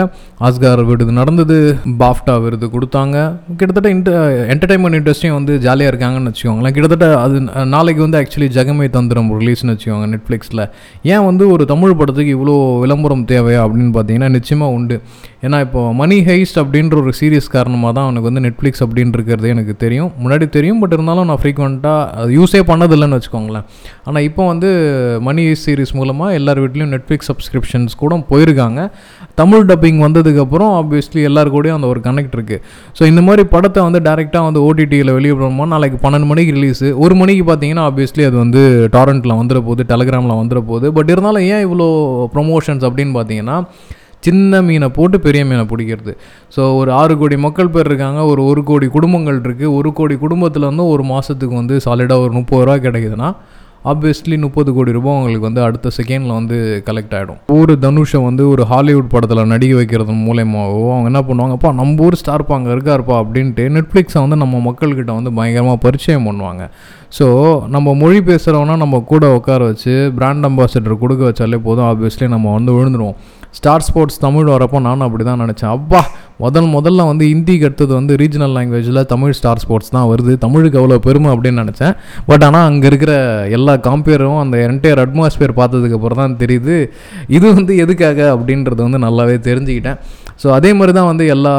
ஆஸ்கார் 0.48 0.82
விருது 0.90 1.14
நடந்தது 1.20 1.56
பாஃப்டா 2.02 2.34
விருது 2.44 2.68
கொடுத்தாங்க. 2.76 3.16
கிட்டத்தட்ட 3.58 3.88
இன்ட 3.96 4.10
என்டர்டைன்மெண்ட் 4.54 4.98
இண்டஸ்ட்ரியும் 5.00 5.38
வந்து 5.38 5.54
ஜாலியாக 5.66 5.92
இருக்காங்கன்னு 5.92 6.32
வச்சுக்கோங்களேன். 6.32 6.74
கிட்டத்தட்ட 6.76 7.08
அது 7.24 7.40
நாளைக்கு 7.76 8.02
வந்து 8.06 8.20
ஆக்சுவலி 8.22 8.50
ஜெகமே 8.58 8.88
தந்திரம் 8.98 9.32
ரிலீஸ்னு 9.40 9.74
வச்சுக்கோங்க 9.74 10.08
நெட்ஃப்ளிக்ஸில் 10.14 10.64
ஏன் 11.14 11.26
வந்து 11.30 11.46
ஒரு 11.56 11.64
தமிழ் 11.72 11.98
படத்துக்கு 12.00 12.36
இவ்வளோ 12.38 12.56
விளம்பரம் 12.84 13.26
தேவையா 13.34 13.62
அப்படின்னு 13.66 13.92
பார்த்தீங்கன்னா 13.96 14.30
நிச்சயமாக 14.38 14.76
உண்டு. 14.78 14.98
ஏன்னா 15.46 15.58
இப்போது 15.64 15.92
மணி 16.00 16.16
ஹைஸ்ட் 16.28 16.58
அப்படின்ற 16.62 16.94
ஒரு 17.02 17.12
சீரியஸ் 17.18 17.46
காரணமாக 17.54 17.92
தான் 17.96 18.06
அவனுக்கு 18.06 18.28
வந்து 18.30 18.42
நெட்ஃப்ளிக்ஸ் 18.46 18.82
அப்படின்றது 18.84 19.46
எனக்கு 19.54 19.74
தெரியும். 19.84 20.10
முன்னாடி 20.22 20.46
தெரியும் 20.56 20.80
பட் 20.82 20.94
இருந்தாலும் 20.96 21.28
நான் 21.30 21.40
ஃப்ரீக்வெண்ட்டாக 21.42 22.02
அது 22.20 22.30
யூஸே 22.38 22.60
பண்ணதில்லைன்னு 22.70 23.16
வச்சுக்கோங்களேன். 23.18 23.64
ஆனால் 24.08 24.24
இப்போ 24.28 24.42
வந்து 24.50 24.70
மணி 25.28 25.42
ஹைஸ்ட் 25.48 25.66
சீரிஸ் 25.68 25.94
மூலமாக 26.00 26.38
எல்லார் 26.40 26.60
வீட்லேயும் 26.64 26.92
நெட்ஃப்ளிக்ஸ் 26.94 27.30
சப்ஸ்கிரிப்ஷன்ஸ் 27.30 27.94
கூட 28.02 28.18
போயிருக்காங்க. 28.32 28.80
தமிழ் 29.40 29.64
டப்பிங் 29.70 30.00
வந்ததுக்கப்புறம் 30.06 30.72
ஆப்வியஸ்லி 30.80 31.22
எல்லார் 31.28 31.52
கூடயும் 31.54 31.78
அந்த 31.78 31.88
ஒரு 31.92 32.02
கனெக்ட் 32.08 32.36
இருக்குது 32.38 32.60
ஸோ 32.98 33.04
இந்த 33.12 33.22
மாதிரி 33.28 33.44
படத்தை 33.54 33.80
வந்து 33.88 34.02
டேரெக்டாக 34.08 34.48
வந்து 34.48 34.62
ஓடிடியில் 34.68 35.12
வெளியே 35.18 35.36
நாளைக்கு 35.74 36.00
பன்னெண்டு 36.04 36.28
மணிக்கு 36.32 36.52
ரிலீஸு 36.58 36.90
ஒரு 37.04 37.16
மணிக்கு 37.22 37.46
பார்த்தீங்கன்னா 37.50 37.86
ஆப்வியஸ்லி 37.90 38.26
அது 38.30 38.36
வந்து 38.44 38.62
டாரண்ட்டில் 38.96 39.38
வந்துட 39.40 39.60
போகுது 39.68 39.88
டெலகிராமில் 39.92 40.38
வந்துட 40.40 40.62
போகுது 40.70 40.88
பட் 40.98 41.12
இருந்தாலும் 41.14 41.46
ஏன் 41.54 41.64
இவ்வளோ 41.66 41.88
ப்ரொமோஷன்ஸ் 42.36 42.86
அப்படின்னு 42.88 43.14
பார்த்தீங்கன்னா 43.16 43.58
சின்ன 44.26 44.62
மீனை 44.68 44.88
போட்டு 44.98 45.16
பெரிய 45.26 45.42
மீனை 45.50 45.64
பிடிக்கிறது. 45.72 46.12
ஸோ 46.56 46.60
ஒரு 46.80 46.92
ஆறு 47.00 47.14
கோடி 47.22 47.38
மக்கள் 47.46 47.72
பேர் 47.76 47.90
இருக்காங்க 47.90 48.20
ஒரு 48.32 48.42
ஒரு 48.50 48.62
கோடி 48.70 48.88
குடும்பங்கள் 48.98 49.40
இருக்குது 49.46 49.72
ஒரு 49.78 49.92
கோடி 50.00 50.16
குடும்பத்தில் 50.26 50.70
வந்து 50.70 50.86
ஒரு 50.94 51.06
மாதத்துக்கு 51.14 51.56
வந்து 51.62 51.76
சாலிடாக 51.86 52.26
ஒரு 52.26 52.34
முப்பது 52.40 52.64
ரூபா 52.68 52.76
கிடைக்குதுன்னா 52.86 53.30
ஆப்வியஸ்லி 53.90 54.36
முப்பது 54.42 54.70
கோடி 54.76 54.90
ரூபாய் 54.96 55.18
உங்களுக்கு 55.18 55.46
வந்து 55.48 55.62
அடுத்த 55.66 55.90
செகண்டில் 55.96 56.34
வந்து 56.38 56.56
கலெக்ட் 56.88 57.14
ஆகிடும் 57.18 57.38
ஒரு 57.58 57.74
தனுஷை 57.84 58.18
வந்து 58.26 58.42
ஒரு 58.52 58.62
ஹாலிவுட் 58.72 59.08
படத்தில் 59.14 59.50
நடிக்க 59.52 59.74
வைக்கிறது 59.78 60.16
மூலயமாவோ 60.26 60.82
அவங்க 60.94 61.08
என்ன 61.12 61.22
பண்ணுவாங்கப்பா 61.28 61.70
நம்ம 61.78 62.04
ஊர் 62.06 62.18
ஸ்டார்ப்பா 62.22 62.56
அங்கே 62.58 62.70
இருக்காருப்பா 62.74 63.14
அப்படின்ட்டு 63.22 63.66
நெட்ஃப்ளிக்ஸை 63.76 64.20
வந்து 64.24 64.38
நம்ம 64.42 64.60
மக்கள்கிட்ட 64.68 65.12
வந்து 65.18 65.32
பயங்கரமாக 65.38 65.80
பரிச்சயம் 65.86 66.28
பண்ணுவாங்க. 66.30 66.64
ஸோ 67.18 67.26
நம்ம 67.76 67.94
மொழி 68.02 68.20
பேசுகிறவனா 68.30 68.76
நம்ம 68.84 69.00
கூட 69.12 69.26
உட்கார 69.38 69.60
வச்சு 69.70 69.94
பிராண்ட் 70.18 70.48
அம்பாசிடர் 70.50 71.02
கொடுக்க 71.04 71.24
வச்சாலே 71.30 71.60
போதும். 71.68 71.88
ஆப்வியஸ்லி 71.92 72.28
நம்ம 72.36 72.52
வந்து 72.58 72.74
விழுந்துருவோம். 72.78 73.18
ஸ்டார் 73.58 73.84
ஸ்போர்ட்ஸ் 73.86 74.20
தமிழ் 74.24 74.50
வரப்போ 74.54 74.78
நானும் 74.86 75.06
அப்படி 75.06 75.24
தான் 75.28 75.40
நினச்சேன். 75.44 75.72
அப்பா 75.76 76.00
முதல் 76.44 76.68
முதல்ல 76.74 77.06
வந்து 77.10 77.24
ஹிந்திக்கு 77.30 77.66
அடுத்தது 77.68 77.92
வந்து 77.98 78.12
ரீஜனல் 78.22 78.54
லாங்குவேஜில் 78.56 79.00
தமிழ் 79.12 79.34
ஸ்டார் 79.38 79.60
ஸ்போர்ட்ஸ் 79.62 79.92
தான் 79.96 80.08
வருது. 80.12 80.34
தமிழுக்கு 80.44 80.78
அவ்வளோ 80.80 80.98
பெருமை 81.06 81.30
அப்படின்னு 81.34 81.62
நினச்சேன். 81.64 81.94
பட் 82.28 82.44
ஆனால் 82.48 82.66
அங்கே 82.70 82.86
இருக்கிற 82.90 83.12
எல்லா 83.56 83.74
காம்பேரும் 83.88 84.40
அந்த 84.44 84.56
என்டையர் 84.68 85.02
அட்மாஸ்பியர் 85.04 85.58
பார்த்ததுக்கப்புறம் 85.60 86.22
தான் 86.22 86.38
தெரியுது. 86.42 86.76
இது 87.38 87.46
வந்து 87.58 87.74
எதுக்காக 87.84 88.20
அப்படின்றது 88.36 88.80
வந்து 88.86 89.00
நல்லாவே 89.06 89.36
தெரிஞ்சுக்கிட்டேன். 89.48 90.00
ஸோ 90.42 90.48
அதே 90.56 90.70
மாதிரி 90.78 90.92
தான் 90.96 91.08
வந்து 91.08 91.24
எல்லா 91.34 91.52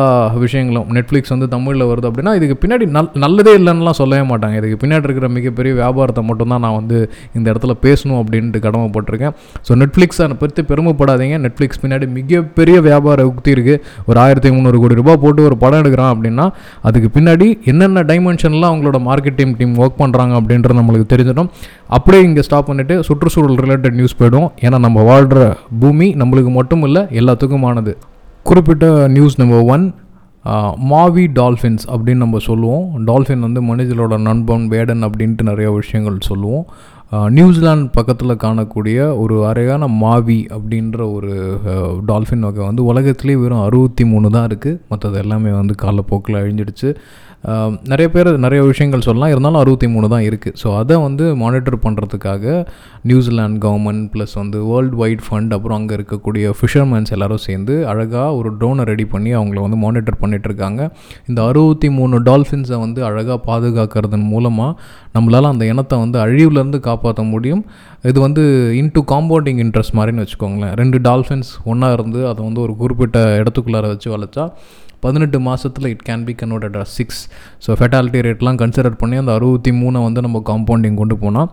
விஷயங்களும். 0.43 0.85
நெட்ஃப்ளிக்ஸ் 0.95 1.31
வந்து 1.33 1.47
தமிழில் 1.53 1.85
வருது 1.89 2.07
அப்படின்னா 2.09 2.31
இதுக்கு 2.37 2.55
பின்னாடி 2.61 2.85
நல் 2.95 3.09
நல்லதே 3.23 3.51
இல்லைன்னுலாம் 3.59 3.97
சொல்லவே 3.99 4.23
மாட்டாங்க. 4.31 4.55
இதுக்கு 4.61 4.77
பின்னாடி 4.83 5.05
இருக்கிற 5.07 5.27
மிகப்பெரிய 5.35 5.71
வியாபாரத்தை 5.79 6.21
மட்டும்தான் 6.29 6.63
நான் 6.65 6.75
வந்து 6.79 6.97
இந்த 7.37 7.45
இடத்துல 7.51 7.73
பேசணும் 7.85 8.19
அப்படின்ட்டு 8.21 8.61
கடமைப்பட்டிருக்கேன். 8.65 9.33
ஸோ 9.67 9.77
நெட்ஃப்ளிக்ஸை 9.81 10.27
பற்றி 10.43 10.63
பெருமைப்படாதீங்க. 10.71 11.37
நெட்ஃப்ளிக்ஸ் 11.45 11.81
பின்னாடி 11.83 12.07
மிகப்பெரிய 12.17 12.77
வியாபார 12.87 13.27
உக்தி 13.31 13.51
இருக்குது 13.55 13.81
ஒரு 14.09 14.19
ஆயிரத்தி 14.23 14.51
முந்நூறு 14.55 14.79
கோடி 14.83 14.99
ரூபாய் 15.01 15.21
போட்டு 15.25 15.41
ஒரு 15.49 15.57
படம் 15.63 15.81
எடுக்கிறான் 15.83 16.11
அப்படின்னா 16.15 16.47
அதுக்கு 16.89 17.11
பின்னாடி 17.17 17.49
என்னென்ன 17.73 18.05
டைமென்ஷன்லாம் 18.11 18.71
அவங்களோட 18.73 18.99
மார்க்கெட்டிங் 19.09 19.55
டீம் 19.59 19.75
ஒர்க் 19.83 19.99
பண்ணுறாங்க 20.03 20.35
அப்படின்றது 20.41 20.79
நம்மளுக்கு 20.81 21.11
தெரிஞ்சிடும். 21.15 21.51
அப்படியே 21.97 22.23
இங்கே 22.29 22.45
ஸ்டாப் 22.47 22.69
பண்ணிவிட்டு 22.69 22.97
சுற்றுச்சூழல் 23.09 23.59
ரிலேட்டட் 23.65 23.97
நியூஸ் 23.99 24.19
போயிடும். 24.21 24.49
ஏன்னா 24.65 24.79
நம்ம 24.87 25.03
வாழ்கிற 25.11 25.43
பூமி 25.83 26.09
நம்மளுக்கு 26.23 26.53
மட்டும் 26.61 26.85
இல்லை 26.89 27.03
எல்லாத்துக்குமானது. 27.21 27.93
குறிப்பிட்ட 28.47 28.85
news 29.15 29.37
number 29.39 29.67
one 29.73 29.83
Maui 30.91 31.25
dolphins 31.39 31.83
அப்படின்னு 31.93 32.23
நம்ம 32.23 32.39
சொல்லுவோம். 32.47 32.85
டால்ஃபின் 33.09 33.45
வந்து 33.45 33.61
மனிதர்களோட 33.69 34.15
நண்பன் 34.27 34.63
வேடன் 34.73 35.05
அப்படின்ட்டு 35.07 35.47
நிறைய 35.49 35.67
விஷயங்கள் 35.71 36.17
சொல்லுவோம். 36.29 36.63
நியூசிலாந்து 37.37 37.87
பக்கத்தில் 37.97 38.41
காணக்கூடிய 38.43 38.97
ஒரு 39.21 39.35
அரையான 39.49 39.89
மாவி 40.03 40.39
அப்படின்ற 40.57 40.99
ஒரு 41.15 41.31
டால்ஃபின் 42.09 42.45
வகை 42.47 42.63
வந்து 42.69 42.83
உலகத்துலேயே 42.91 43.41
வெறும் 43.43 43.65
அறுபத்தி 43.67 44.03
மூணு 44.11 44.29
தான் 44.35 44.47
இருக்குது 44.49 44.79
மற்றது 44.91 45.19
எல்லாமே 45.23 45.51
வந்து 45.59 45.75
காலப்போக்கில் 45.83 46.39
அழிஞ்சிடுச்சு. 46.41 46.89
நிறைய 47.91 48.07
பேர் 48.15 48.29
நிறைய 48.43 48.61
விஷயங்கள் 48.69 49.03
சொல்லலாம். 49.05 49.31
இருந்தாலும் 49.33 49.59
அறுபத்தி 49.61 49.87
மூணு 49.93 50.07
தான் 50.13 50.25
இருக்குது 50.29 50.57
ஸோ 50.61 50.67
அதை 50.79 50.95
வந்து 51.05 51.25
மானிட்டர் 51.41 51.77
பண்ணுறதுக்காக 51.85 52.43
நியூசிலாந்து 53.09 53.61
கவர்மெண்ட் 53.65 54.03
ப்ளஸ் 54.13 54.35
வந்து 54.41 54.57
வேர்ல்டு 54.69 54.97
வைட் 55.01 55.23
ஃபண்ட் 55.27 55.53
அப்புறம் 55.57 55.77
அங்கே 55.79 55.93
இருக்கக்கூடிய 55.97 56.51
ஃபிஷர்மேன்ஸ் 56.57 57.13
எல்லோரும் 57.15 57.41
சேர்ந்து 57.47 57.75
அழகாக 57.91 58.27
ஒரு 58.39 58.49
ட்ரோனை 58.59 58.83
ரெடி 58.91 59.05
பண்ணி 59.13 59.31
அவங்கள 59.39 59.61
வந்து 59.65 59.79
மானிட்டர் 59.85 60.19
பண்ணிகிட்டு 60.23 60.49
இருக்காங்க. 60.51 60.81
இந்த 61.29 61.39
அறுபத்தி 61.51 61.89
மூணு 61.97 62.19
டால்ஃபின்ஸை 62.29 62.79
வந்து 62.85 63.01
அழகாக 63.09 63.39
பாதுகாக்கிறதன் 63.49 64.27
மூலமாக 64.33 64.77
நம்மளால் 65.15 65.51
அந்த 65.53 65.65
இனத்தை 65.71 65.99
வந்து 66.03 66.19
அழிவுலேருந்து 66.25 66.81
காப்பாற்ற 66.89 67.23
முடியும். 67.33 67.63
இது 68.11 68.19
வந்து 68.27 68.43
இன்டு 68.81 69.03
காம்பவுண்டிங் 69.13 69.59
இன்ட்ரெஸ்ட் 69.65 69.97
மாதிரின்னு 69.97 70.25
வச்சுக்கோங்களேன். 70.25 70.75
ரெண்டு 70.83 70.99
டால்ஃபின்ஸ் 71.09 71.51
ஒன்றா 71.71 71.91
இருந்து 71.97 72.21
அதை 72.29 72.39
வந்து 72.47 72.63
ஒரு 72.67 72.75
குறிப்பிட்ட 72.83 73.19
இடத்துக்குள்ளார 73.41 73.87
வச்சு 73.95 74.09
வளர்த்தா 74.15 74.45
பதினெட்டு 75.01 75.39
மாதத்தில் 75.39 75.89
it 75.89 76.05
can 76.09 76.25
be 76.25 76.33
converted 76.33 76.77
as 76.77 76.93
six 76.95 77.21
so 77.65 77.77
fatality 77.79 78.21
ரேட்லாம் 78.21 78.59
கன்சிடர் 78.61 78.97
பண்ணி 78.97 79.17
அந்த 79.17 79.33
அறுபத்தி 79.33 79.73
மூணை 79.73 80.01
வந்து 80.03 80.21
நம்ம 80.21 80.41
காம்பவுண்டிங் 80.45 80.95
கொண்டு 80.95 81.17
போனால் 81.17 81.49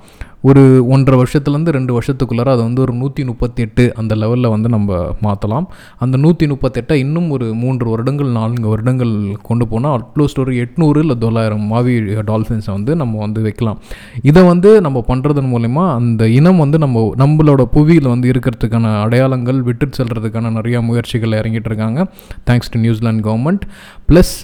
ஒரு 0.49 0.63
ஒன்றரை 0.95 1.17
வருஷத்துலேருந்து 1.21 1.73
ரெண்டு 1.77 1.93
வருஷத்துக்குள்ளார 1.97 2.49
அதை 2.55 2.63
வந்து 2.67 2.83
ஒரு 2.85 2.93
நூற்றி 2.93 3.23
முப்பத்தெட்டு 3.25 3.85
அந்த 4.01 4.13
லெவலில் 4.15 4.51
வந்து 4.53 4.69
நம்ம 4.75 4.99
மாற்றலாம் 5.27 5.67
அந்த 6.05 6.17
நூற்றி 6.25 6.47
முப்பத்தெட்டை 6.47 6.97
இன்னும் 7.05 7.31
ஒரு 7.31 7.47
மூன்று 7.63 7.87
வருடங்கள் 7.91 8.31
நான்கு 8.37 8.69
வருடங்கள் 8.73 9.15
கொண்டு 9.49 9.67
போனால் 9.69 9.95
அட்லோஸ்ட் 9.99 10.41
ஒரு 10.45 10.53
எட்நூறு 10.65 10.99
இல்லை 11.05 11.17
தொள்ளாயிரம் 11.25 11.65
மாவி 11.73 11.95
டால்ஃபின்ஸை 12.31 12.73
வந்து 12.77 12.95
நம்ம 13.03 13.19
வந்து 13.25 13.41
வைக்கலாம். 13.47 13.79
இதை 14.23 14.43
வந்து 14.43 14.73
நம்ம 14.87 15.03
பண்ணுறதன் 15.09 15.51
மூலயமா 15.55 15.87
அந்த 16.01 16.29
இனம் 16.39 16.63
வந்து 16.65 16.79
நம்ம 16.85 17.03
நம்மளோட 17.23 17.65
புவியில் 17.77 18.13
வந்து 18.15 18.29
இருக்கிறதுக்கான 18.35 18.93
அடையாளங்கள் 19.05 19.61
விட்டு 19.71 19.89
செல்கிறதுக்கான 19.99 20.53
நிறையா 20.59 20.83
முயற்சிகள் 20.91 21.39
இறங்கிட்டு 21.41 21.71
இருக்காங்க. 21.73 22.07
Thanks 22.51 22.73
to 22.75 22.81
New Zealand 22.85 23.27
government 23.31 23.67
plus 24.11 24.37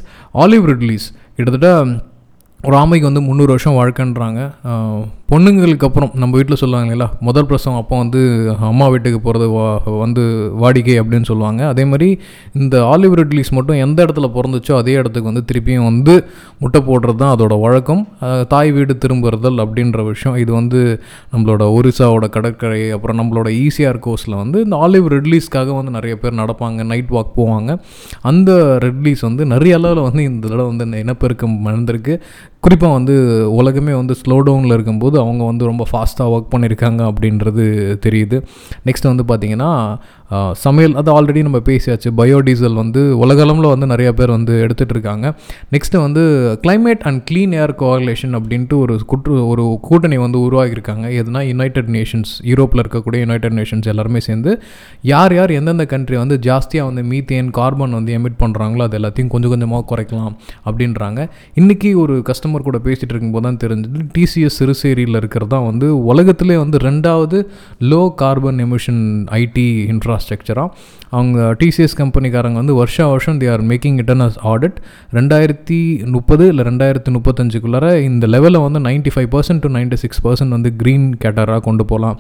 olive 0.45 0.67
ridleys 0.73 1.07
கிட்டத்தட்ட 1.37 1.71
ஒரு 2.61 2.77
ஆமைக்கு 2.83 3.07
வந்து 3.09 3.23
முந்நூறு 3.27 3.51
வருஷம் 3.55 3.79
வாழ்க்கைன்றாங்க. 3.79 4.41
பொண்ணுங்களுக்கு 5.31 5.87
அப்புறம் 5.87 6.11
நம்ம 6.21 6.33
வீட்டில் 6.39 6.59
சொல்லுவாங்க 6.61 6.93
இல்லையா 6.95 7.07
முதல் 7.27 7.47
பிரசவம் 7.51 7.79
அப்போ 7.81 7.95
வந்து 8.01 8.21
அம்மா 8.71 8.87
வீட்டுக்கு 8.95 9.19
போகிறது 9.27 9.47
வா 9.53 9.63
வந்து 10.03 10.23
வாடிக்கை 10.63 10.95
அப்படின்னு 11.03 11.27
சொல்லுவாங்க. 11.31 11.61
அதே 11.73 11.85
மாதிரி 11.91 12.09
இந்த 12.61 12.75
ஆலிவ் 12.91 13.15
ரிட்லீஸ் 13.21 13.51
மட்டும் 13.59 13.79
எந்த 13.85 13.99
இடத்துல 14.07 14.29
பிறந்துச்சோ 14.35 14.75
அதே 14.81 14.95
இடத்துக்கு 15.01 15.31
வந்து 15.31 15.45
திருப்பியும் 15.51 15.87
வந்து 15.91 16.15
முட்டை 16.63 16.81
போடுறது 16.89 17.19
தான் 17.23 17.33
அதோட 17.37 17.57
வழக்கம். 17.65 18.03
தாய் 18.53 18.73
வீடு 18.77 18.97
திரும்புறதல் 19.05 19.63
அப்படின்ற 19.65 20.05
விஷயம். 20.11 20.37
இது 20.43 20.53
வந்து 20.61 20.83
நம்மளோட 21.33 21.63
ஒரிசாவோட 21.79 22.29
கடற்கரை 22.37 22.83
அப்புறம் 22.99 23.19
நம்மளோட 23.23 23.49
ஈசிஆர் 23.65 24.01
கோர்ஸில் 24.09 24.39
வந்து 24.43 24.61
இந்த 24.67 24.77
ஆலிவ் 24.87 25.09
ரெட்லீஸ்க்காக 25.17 25.75
வந்து 25.81 25.97
நிறைய 25.99 26.17
பேர் 26.25 26.39
நடப்பாங்க 26.43 26.87
நைட் 26.93 27.13
வாக் 27.17 27.35
போவாங்க. 27.41 27.71
அந்த 28.33 28.51
ரெட்லீஸ் 28.87 29.25
வந்து 29.29 29.45
நிறைய 29.55 29.81
அளவில் 29.81 30.07
வந்து 30.11 30.23
இந்த 30.31 30.45
தடவை 30.53 30.69
வந்து 30.73 30.89
இந்த 30.91 30.99
இனப்பெருக்கம் 31.07 31.59
நடந்திருக்கு 31.71 32.17
குறிப்பாக 32.65 32.93
வந்து 32.93 33.15
உலகமே 33.61 33.93
வந்து 33.93 34.15
ஸ்லோ 34.21 34.37
டவுனில் 34.47 34.75
இருக்கும்போது 34.75 35.17
அவங்க 35.19 35.43
வந்து 35.45 35.65
ரொம்ப 35.71 35.85
ஃபாஸ்ட்டாக 35.91 36.33
ஒர்க் 36.35 36.53
பண்ணியிருக்காங்க 36.53 37.01
அப்படின்றது 37.11 37.65
தெரியுது. 38.07 38.37
நெக்ஸ்ட் 38.87 39.09
வந்து 39.11 39.25
பார்த்திங்கன்னா 39.31 39.71
சமையல் 40.65 40.95
அது 41.01 41.11
ஆல்ரெடி 41.17 41.41
நம்ம 41.47 41.61
பேசியாச்சு. 41.71 42.09
பயோடீசல் 42.21 42.79
வந்து 42.83 43.01
உலகளவில் 43.25 43.71
வந்து 43.73 43.87
நிறைய 43.93 44.11
பேர் 44.19 44.33
வந்து 44.37 44.55
எடுத்துகிட்டு 44.65 44.95
இருக்காங்க 44.97 45.27
நெக்ஸ்ட்டு 45.75 46.03
வந்து 46.05 46.23
climate 46.65 47.05
and 47.09 47.21
clean 47.31 47.55
air 47.63 47.75
coalition 47.83 48.35
அப்படின்ட்டு 48.39 48.79
ஒரு 48.85 48.95
குற்று 49.13 49.35
ஒரு 49.53 49.65
கூட்டணி 49.89 50.19
வந்து 50.25 50.39
உருவாகியிருக்காங்க. 50.47 51.07
எதுனா 51.21 51.43
யுனைடெட் 51.51 51.91
நேஷன்ஸ் 51.97 52.33
யூரோப்பில் 52.51 52.83
இருக்கக்கூடிய 52.85 53.21
யுனைடெட் 53.27 53.57
நேஷன்ஸ் 53.61 53.89
எல்லாருமே 53.93 54.23
சேர்ந்து 54.29 54.53
யார் 55.13 55.35
யார் 55.39 55.53
எந்தெந்த 55.59 55.87
கண்ட்ரி 55.95 56.19
வந்து 56.23 56.39
ஜாஸ்தியாக 56.49 56.89
வந்து 56.91 57.05
மீத்தேன் 57.13 57.51
கார்பன் 57.61 57.97
வந்து 57.99 58.13
எமிட் 58.19 58.41
பண்ணுறாங்களோ 58.45 58.85
அது 58.89 58.99
எல்லாத்தையும் 59.01 59.33
கொஞ்சம் 59.35 59.53
கொஞ்சமாக 59.55 59.85
குறைக்கலாம் 59.91 60.35
அப்படின்றாங்க. 60.69 61.21
இன்றைக்கி 61.61 61.93
ஒரு 62.03 62.15
கஸ்டமர் 62.31 62.67
கூட 62.69 62.79
பேசிகிட்டு 62.87 63.13
இருக்கும்போது 63.15 63.47
தான் 63.49 63.61
தெரிஞ்சது. 63.65 63.99
டிசிஎஸ் 64.17 64.59
சிறுசேரியில் 64.61 65.19
இருக்கிறது 65.21 65.53
தான் 65.55 65.67
வந்து 65.71 65.87
உலகத்திலே 66.13 66.57
வந்து 66.63 66.79
ரெண்டாவது 66.89 67.39
லோ 67.93 68.03
கார்பன் 68.23 68.61
எமிஷன் 68.67 69.03
ஐடி 69.43 69.67
இன்ஃப்ராஸ்ட்ரக்சராக 70.25 70.69
அவங்க 71.09 71.39
டிசிஎஸ் 71.53 71.97
கம்பெனிக்காரங்க 71.99 72.53
வந்து 72.53 72.75
வருஷா 72.75 73.05
வருஷம் 73.09 73.39
they 73.39 73.53
are 73.53 73.63
making 73.65 73.99
it 73.99 74.13
audit 74.53 74.79
ரெண்டாயிரத்தி 75.13 75.79
முப்பது 76.07 76.45
இல்லை 76.49 76.65
ரெண்டாயிரத்தி 76.65 77.11
முப்பத்தஞ்சுக்குள்ளார 77.17 77.89
இந்த 78.03 78.27
லெவலில் 78.27 78.61
வந்து 78.63 78.81
ninety 78.81 79.13
five 79.15 79.29
percent 79.35 79.63
to 79.65 79.69
ninety 79.69 79.95
six 79.95 80.23
percent 80.27 80.49
வந்து 80.49 80.73
க்ரீன் 80.83 81.07
கேட்டராக 81.25 81.61
கொண்டு 81.61 81.85
போகலாம் 81.85 82.19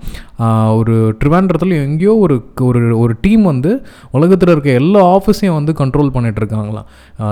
ஒரு 0.76 0.94
ட்ரிவாண்டரத்தில் 1.24 1.74
எங்கேயோ 1.84 2.14
ஒரு 2.16 2.36
ஒரு 2.60 2.82
ஒரு 2.98 3.14
டீம் 3.20 3.42
வந்து 3.42 3.72
உலகத்தில் 4.10 4.48
இருக்க 4.48 4.70
எல்லா 4.82 5.02
ஆஃபீஸையும் 5.16 5.56
வந்து 5.58 5.72
கண்ட்ரோல் 5.72 6.12
பண்ணிகிட்டு 6.14 6.42
இருக்காங்களாம் 6.42 6.86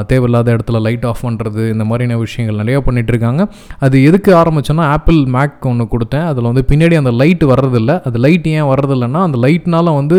தேவையில்லாத 0.06 0.56
இடத்துல 0.56 0.80
லைட் 0.80 1.06
ஆஃப் 1.10 1.22
பண்ணுறது 1.26 1.62
இந்த 1.70 1.84
மாதிரியான 1.84 2.20
விஷயங்கள் 2.24 2.60
நிறையா 2.62 2.80
பண்ணிகிட்டு 2.88 3.14
இருக்காங்க 3.14 3.42
அது 3.78 3.96
எதுக்கு 4.04 4.30
ஆரம்பிச்சோன்னா 4.42 4.84
ஆப்பிள் 4.96 5.20
மேக் 5.36 5.66
ஒன்று 5.70 5.84
கொடுத்தேன். 5.92 6.26
அதில் 6.30 6.48
வந்து 6.50 6.64
பின்னாடி 6.70 6.96
அந்த 7.00 7.12
லைட் 7.20 7.44
வர்றதில்ல. 7.44 7.92
அது 8.08 8.18
லைட் 8.24 8.46
ஏன் 8.56 8.68
வர்றதில்லைன்னா 8.72 9.20
அந்த 9.28 9.38
லைட்னால 9.44 9.94
வந்து 10.00 10.18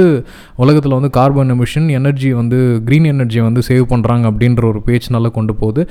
உலகத்தில் 0.64 0.98
வந்து 1.00 1.12
கார்பன் 1.20 1.54
எமிஷன் 1.56 1.88
எனர்ஜி 2.00 2.32
வந்து 2.42 2.60
க்ரீன் 2.90 3.12
எனர்ஜியை 3.14 3.46
வந்து 3.50 3.64
சேவ் 3.70 3.86
பண்ணுறாங்க 3.94 4.26
அப்படின்ற 4.32 4.66
ஒரு 4.74 4.82
பேச்சு 4.90 5.16
நல்லா 5.18 5.32
கொண்டு 5.40 5.56
போகுது. 5.62 5.84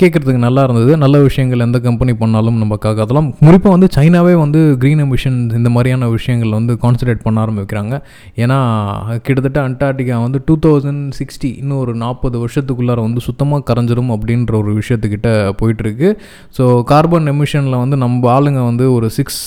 கேட்குறதுக்கு 0.00 0.42
நல்லா 0.44 0.62
இருந்தது. 0.66 0.92
நல்ல 1.02 1.16
விஷயங்கள் 1.26 1.64
எந்த 1.64 1.78
கம்பெனி 1.86 2.12
பண்ணாலும் 2.20 2.60
நமக்காக 2.62 3.02
அதெல்லாம் 3.04 3.28
குறிப்பாக 3.46 3.72
வந்து 3.74 3.88
சைனாவே 3.96 4.34
வந்து 4.42 4.60
க்ரீன் 4.82 5.02
எமிஷன் 5.04 5.36
இந்த 5.58 5.70
மாதிரியான 5.74 6.08
விஷயங்கள் 6.14 6.54
வந்து 6.58 6.74
கான்சன்ட்ரேட் 6.84 7.22
பண்ண 7.26 7.42
ஆரம்பிக்கிறாங்க. 7.44 7.94
ஏன்னா 8.42 8.58
கிட்டத்தட்ட 9.26 9.58
அண்டார்டிகா 9.68 10.18
வந்து 10.24 10.40
டூ 10.48 10.54
தௌசண்ட் 10.66 11.04
சிக்ஸ்டி 11.18 11.50
இன்னும் 11.62 11.82
ஒரு 11.84 11.94
நாற்பது 12.04 12.38
வருஷத்துக்குள்ளார 12.44 13.02
வந்து 13.08 13.26
சுத்தமாக 13.28 13.66
கரைஞ்சிரும் 13.70 14.14
அப்படின்ற 14.16 14.54
ஒரு 14.62 14.72
விஷயத்துக்கிட்ட 14.80 15.28
போயிட்டுருக்கு 15.60 16.10
ஸோ 16.58 16.66
கார்பன் 16.92 17.32
எமிஷனில் 17.34 17.82
வந்து 17.84 17.98
நம்ம 18.04 18.32
ஆளுங்க 18.36 18.62
வந்து 18.70 18.86
ஒரு 18.96 19.10
சிக்ஸ் 19.18 19.40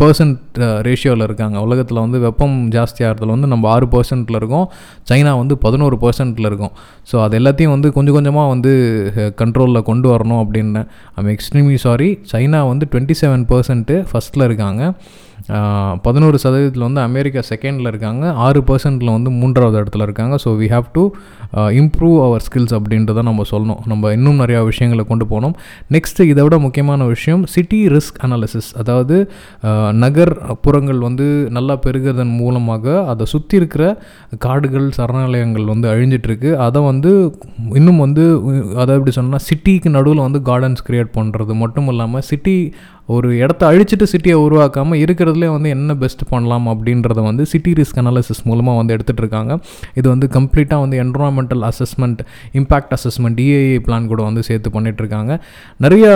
பர்சன்ட் 0.00 0.58
ரேஷியோவில் 0.88 1.22
uh, 1.22 1.28
இருக்காங்க. 1.28 1.56
உலகத்தில் 1.60 1.98
வந்து 1.98 2.18
வெப்பம் 2.18 2.56
ஜாஸ்தியாகிறதுல 2.70 3.26
வந்து 3.26 3.46
நம்ம 3.46 3.68
ஆறு 3.68 3.86
பர்சன்ட்டில் 3.86 4.38
இருக்கோம். 4.40 4.66
சைனா 5.10 5.32
வந்து 5.36 5.56
பதினோரு 5.56 5.98
பர்சன்ட்டில் 6.00 6.48
இருக்கும். 6.50 6.72
ஸோ 7.12 7.22
அது 7.22 7.38
எல்லாத்தையும் 7.40 7.74
வந்து 7.76 7.92
கொஞ்சம் 7.92 8.14
கொஞ்சமாக 8.14 8.48
வந்து 8.48 8.72
கண்ட்ரோலில் 9.42 9.82
கொண்டு 9.82 10.08
வரணும் 10.14 10.40
அப்படின்னு. 10.44 10.82
ஐம் 11.14 11.30
எக்ஸ்ட்ரீம்லி 11.36 11.74
சாரி 11.74 12.18
சைனா 12.32 12.68
வந்து 12.68 12.88
டுவெண்ட்டி 12.92 13.16
செவன் 13.22 13.46
பர்சன்ட்டு 13.52 13.96
ஃபஸ்ட்டில் 14.12 14.44
இருக்காங்க. 14.44 14.92
பதினோரு 16.06 16.36
சதவீதத்தில் 16.44 16.86
வந்து 16.86 17.02
அமெரிக்கா 17.08 17.42
செகண்டில் 17.50 17.90
இருக்காங்க. 17.92 18.24
ஆறு 18.46 18.60
பர்சன்ட்டில் 18.68 19.12
வந்து 19.16 19.30
மூன்றாவது 19.40 19.76
இடத்துல 19.82 20.06
இருக்காங்க. 20.08 20.34
So 20.44 20.50
we 20.60 20.68
have 20.74 20.88
to 20.96 21.02
improve 21.80 22.16
our 22.26 22.44
skills 22.46 22.74
அப்படின்றத 22.78 23.22
நம்ம 23.30 23.44
சொல்லணும். 23.52 23.80
நம்ம 23.92 24.12
இன்னும் 24.16 24.40
நிறையா 24.42 24.60
விஷயங்களை 24.70 25.04
கொண்டு 25.12 25.26
போகணும். 25.32 25.54
நெக்ஸ்ட்டு 25.96 26.28
இதை 26.32 26.44
விட 26.46 26.58
முக்கியமான 26.66 27.04
விஷயம் 27.14 27.44
சிட்டி 27.54 27.80
ரிஸ்க் 27.96 28.20
அனாலிசிஸ் 28.28 28.70
அதாவது 28.82 29.18
நகர்ப்புறங்கள் 30.04 30.04
நகர் 30.06 30.32
புறங்கள் 30.64 31.00
வந்து 31.06 31.26
நல்லா 31.56 31.74
பெருகிறதன் 31.84 32.32
மூலமாக 32.40 32.94
அதை 33.12 33.24
சுற்றி 33.32 33.54
இருக்கிற 33.60 33.84
காடுகள் 34.44 34.86
சரணாலயங்கள் 34.98 35.66
வந்து 35.72 35.86
அழிஞ்சிட்ருக்கு 35.92 36.50
அதை 36.66 36.80
வந்து 36.90 37.12
இன்னும் 37.80 38.00
வந்து 38.04 38.24
அதை 38.82 38.90
எப்படி 38.98 39.12
சொன்னால் 39.18 39.44
சிட்டிக்கு 39.48 39.90
நடுவில் 39.96 40.24
வந்து 40.26 40.40
கார்டன்ஸ் 40.48 40.84
க்ரியேட் 40.88 41.10
பண்ணுறது 41.18 41.54
மட்டும் 41.62 41.88
இல்லாமல் 41.92 42.26
சிட்டி 42.30 42.56
ஒரு 43.06 43.28
இடத்த 43.38 43.62
அழிச்சிட்டு 43.70 44.08
சிட்டியை 44.12 44.36
உருவாக்காமல் 44.46 45.02
இருக்கிறதுலே 45.04 45.50
வந்து 45.56 45.68
என்ன 45.68 45.96
பெஸ்ட் 45.96 46.24
பண்ணலாம் 46.28 46.68
அப்படின்றத 46.72 47.20
வந்து 47.22 47.46
சிட்டி 47.46 47.72
ரிஸ்க் 47.72 48.00
அனாலிசிஸ் 48.04 48.44
மூலமாக 48.44 48.80
வந்து 48.80 48.94
எடுத்துகிட்டு 48.96 49.24
இருக்காங்க 49.26 49.52
இது 49.94 50.06
வந்து 50.08 50.28
கம்ப்ளீட்டாக 50.38 50.84
வந்து 50.84 50.98
environmental 51.04 51.64
assessment 51.70 52.22
impact 52.52 52.94
assessment 52.98 53.38
DAA 53.40 53.76
plan 53.88 54.10
கூட 54.12 54.22
வந்து 54.22 54.42
சேர்த்து 54.42 54.70
பண்ணிகிட்ருக்காங்க 54.70 55.14
இருக்காங்க 55.16 55.34
நிறைய 55.76 56.06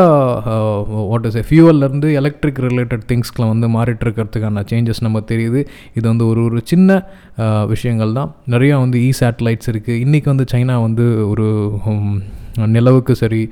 வாட் 1.11 1.27
இஸ் 1.27 1.39
ஃபியூவல்லேருந்து 1.49 2.09
எலக்ட்ரிக் 2.13 2.61
ரிலேட்டட் 2.67 3.07
திங்ஸ்க்குலாம் 3.11 3.53
வந்து 3.55 3.69
மாறிட்டு 3.77 4.05
இருக்கிறதுக்கான 4.07 4.65
சேஞ்சஸ் 4.71 5.05
நம்ம 5.07 5.23
தெரியுது. 5.33 5.61
இது 5.95 6.07
வந்து 6.09 6.27
ஒரு 6.27 6.43
ஒரு 6.45 6.61
சின்ன 6.65 6.91
விஷயங்கள் 7.67 8.13
தான் 8.13 8.33
நிறையா 8.49 8.77
வந்து 8.79 8.99
இ 9.01 9.11
சேட்டலைட்ஸ் 9.21 9.71
இருக்குது 9.73 10.03
இன்றைக்கி 10.05 10.29
வந்து 10.33 10.47
சைனா 10.53 10.77
வந்து 10.81 11.07
ஒரு 11.29 11.49
நிலவுக்கு 12.77 13.15
சரி 13.23 13.43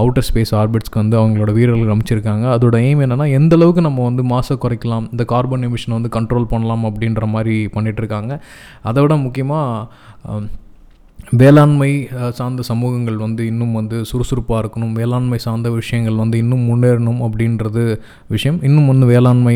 அவுட்டர் 0.00 0.26
ஸ்பேஸ் 0.28 0.54
ஆர்பிட்ஸ்க்கு 0.60 1.02
வந்து 1.02 1.16
அவங்களோட 1.20 1.52
வீரர்கள் 1.58 1.94
அமைச்சிருக்காங்க 1.94 2.46
அதோட 2.54 2.76
எய்ம் 2.88 3.04
என்னென்னா 3.06 3.28
எந்த 3.40 3.52
அளவுக்கு 3.56 3.86
நம்ம 3.88 4.04
வந்து 4.04 4.24
மாசை 4.34 4.56
குறைக்கலாம் 4.64 5.06
இந்த 5.12 5.24
கார்பன் 5.34 5.66
எமிஷனை 5.68 5.96
வந்து 5.98 6.12
கண்ட்ரோல் 6.18 6.50
பண்ணலாம் 6.54 6.84
அப்படின்ற 6.90 7.26
மாதிரி 7.36 7.56
பண்ணிகிட்ருக்காங்க 7.76 8.10
இருக்காங்க. 8.12 8.34
அதை 8.88 9.02
விட 9.02 9.14
முக்கியமாக 9.26 10.40
வேளாண்மை 11.40 11.88
சார்ந்த 12.38 12.62
சமூகங்கள் 12.70 13.18
வந்து 13.24 13.42
இன்னும் 13.50 13.74
வந்து 13.78 13.96
சுறுசுறுப்பாக 14.10 14.58
இருக்கணும். 14.62 14.90
வேளாண்மை 15.00 15.38
சார்ந்த 15.44 15.68
விஷயங்கள் 15.78 16.18
வந்து 16.22 16.36
இன்னும் 16.42 16.64
முன்னேறணும் 16.70 17.20
அப்படின்றது 17.26 17.84
விஷயம். 18.34 18.58
இன்னும் 18.68 18.88
வந்து 18.92 19.06
வேளாண்மை 19.12 19.54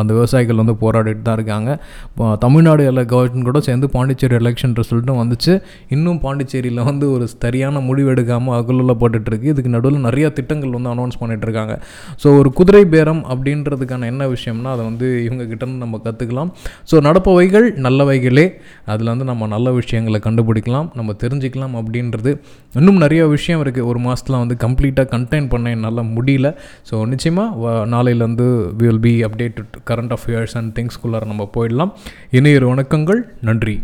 அந்த 0.00 0.10
விவசாயிகள் 0.18 0.60
வந்து 0.62 0.74
போராடிட்டு 0.82 1.24
தான் 1.28 1.38
இருக்காங்க. 1.38 1.70
இப்போ 2.10 2.26
தமிழ்நாடு 2.44 2.82
எல்லா 2.90 3.04
கவர்மெண்ட் 3.14 3.48
கூட 3.50 3.62
சேர்ந்து 3.68 3.88
பாண்டிச்சேரி 3.96 4.36
எலெக்ஷன் 4.42 4.76
ரிசல்ட்டும் 4.80 5.20
வந்துச்சு. 5.22 5.54
இன்னும் 5.96 6.20
பாண்டிச்சேரியில் 6.26 6.82
வந்து 6.90 7.08
ஒரு 7.14 7.26
சரியான 7.46 7.84
முடிவு 7.88 8.10
எடுக்காமல் 8.16 8.56
அகலுள்ள 8.58 8.94
போட்டுட்ருக்கு. 9.04 9.48
இதுக்கு 9.54 9.74
நடுவில் 9.76 10.06
நிறைய 10.08 10.28
திட்டங்கள் 10.40 10.76
வந்து 10.78 10.92
அனௌன்ஸ் 10.94 11.20
பண்ணிகிட்ருக்காங்க 11.22 11.50
இருக்காங்க. 11.52 11.74
ஸோ 12.22 12.28
ஒரு 12.40 12.48
குதிரை 12.58 12.84
பேரம் 12.94 13.22
அப்படின்றதுக்கான 13.32 14.06
என்ன 14.12 14.22
விஷயம்னா 14.34 14.70
அதை 14.76 14.84
வந்து 14.90 15.06
இவங்க 15.26 15.44
கிட்டேருந்து 15.50 15.82
நம்ம 15.84 16.00
கற்றுக்கலாம் 16.06 16.50
ஸோ 16.90 16.96
நடப்பவைகள் 17.08 17.66
நல்லவைகளே. 17.86 18.46
அதில் 18.92 19.12
வந்து 19.14 19.26
நம்ம 19.30 19.46
நல்ல 19.56 19.70
விஷயங்களை 19.80 20.20
கண்டுபிடிக்கலாம். 20.28 20.81
பண்ணலாம் 20.82 20.98
நம்ம 20.98 21.14
தெரிஞ்சுக்கலாம் 21.22 21.76
அப்படின்றது 21.80 22.30
இன்னும் 22.78 23.00
நிறைய 23.04 23.22
விஷயம் 23.26 23.62
இருக்குது 23.64 23.88
ஒரு 23.90 24.00
மாதத்தில் 24.06 24.40
வந்து 24.42 24.56
கம்ப்ளீட்டாக 24.64 25.06
கண்டெயின் 25.14 25.48
பண்ண 25.48 25.74
என்னால் 25.76 26.08
முடியல. 26.16 26.50
ஸோ 26.90 27.06
நிச்சயமாக 27.12 27.86
நாளையிலேருந்து 27.94 28.48
will 28.82 29.02
be 29.06 29.14
update 29.28 29.60
current 29.90 30.14
affairs 30.18 30.56
and 30.60 30.72
திங்ஸ்குள்ளார 30.78 31.26
நம்ம 31.32 31.50
போயிடலாம். 31.56 31.92
இணையர் 32.30 32.70
வணக்கங்கள் 32.72 33.22
நன்றி. 33.40 33.82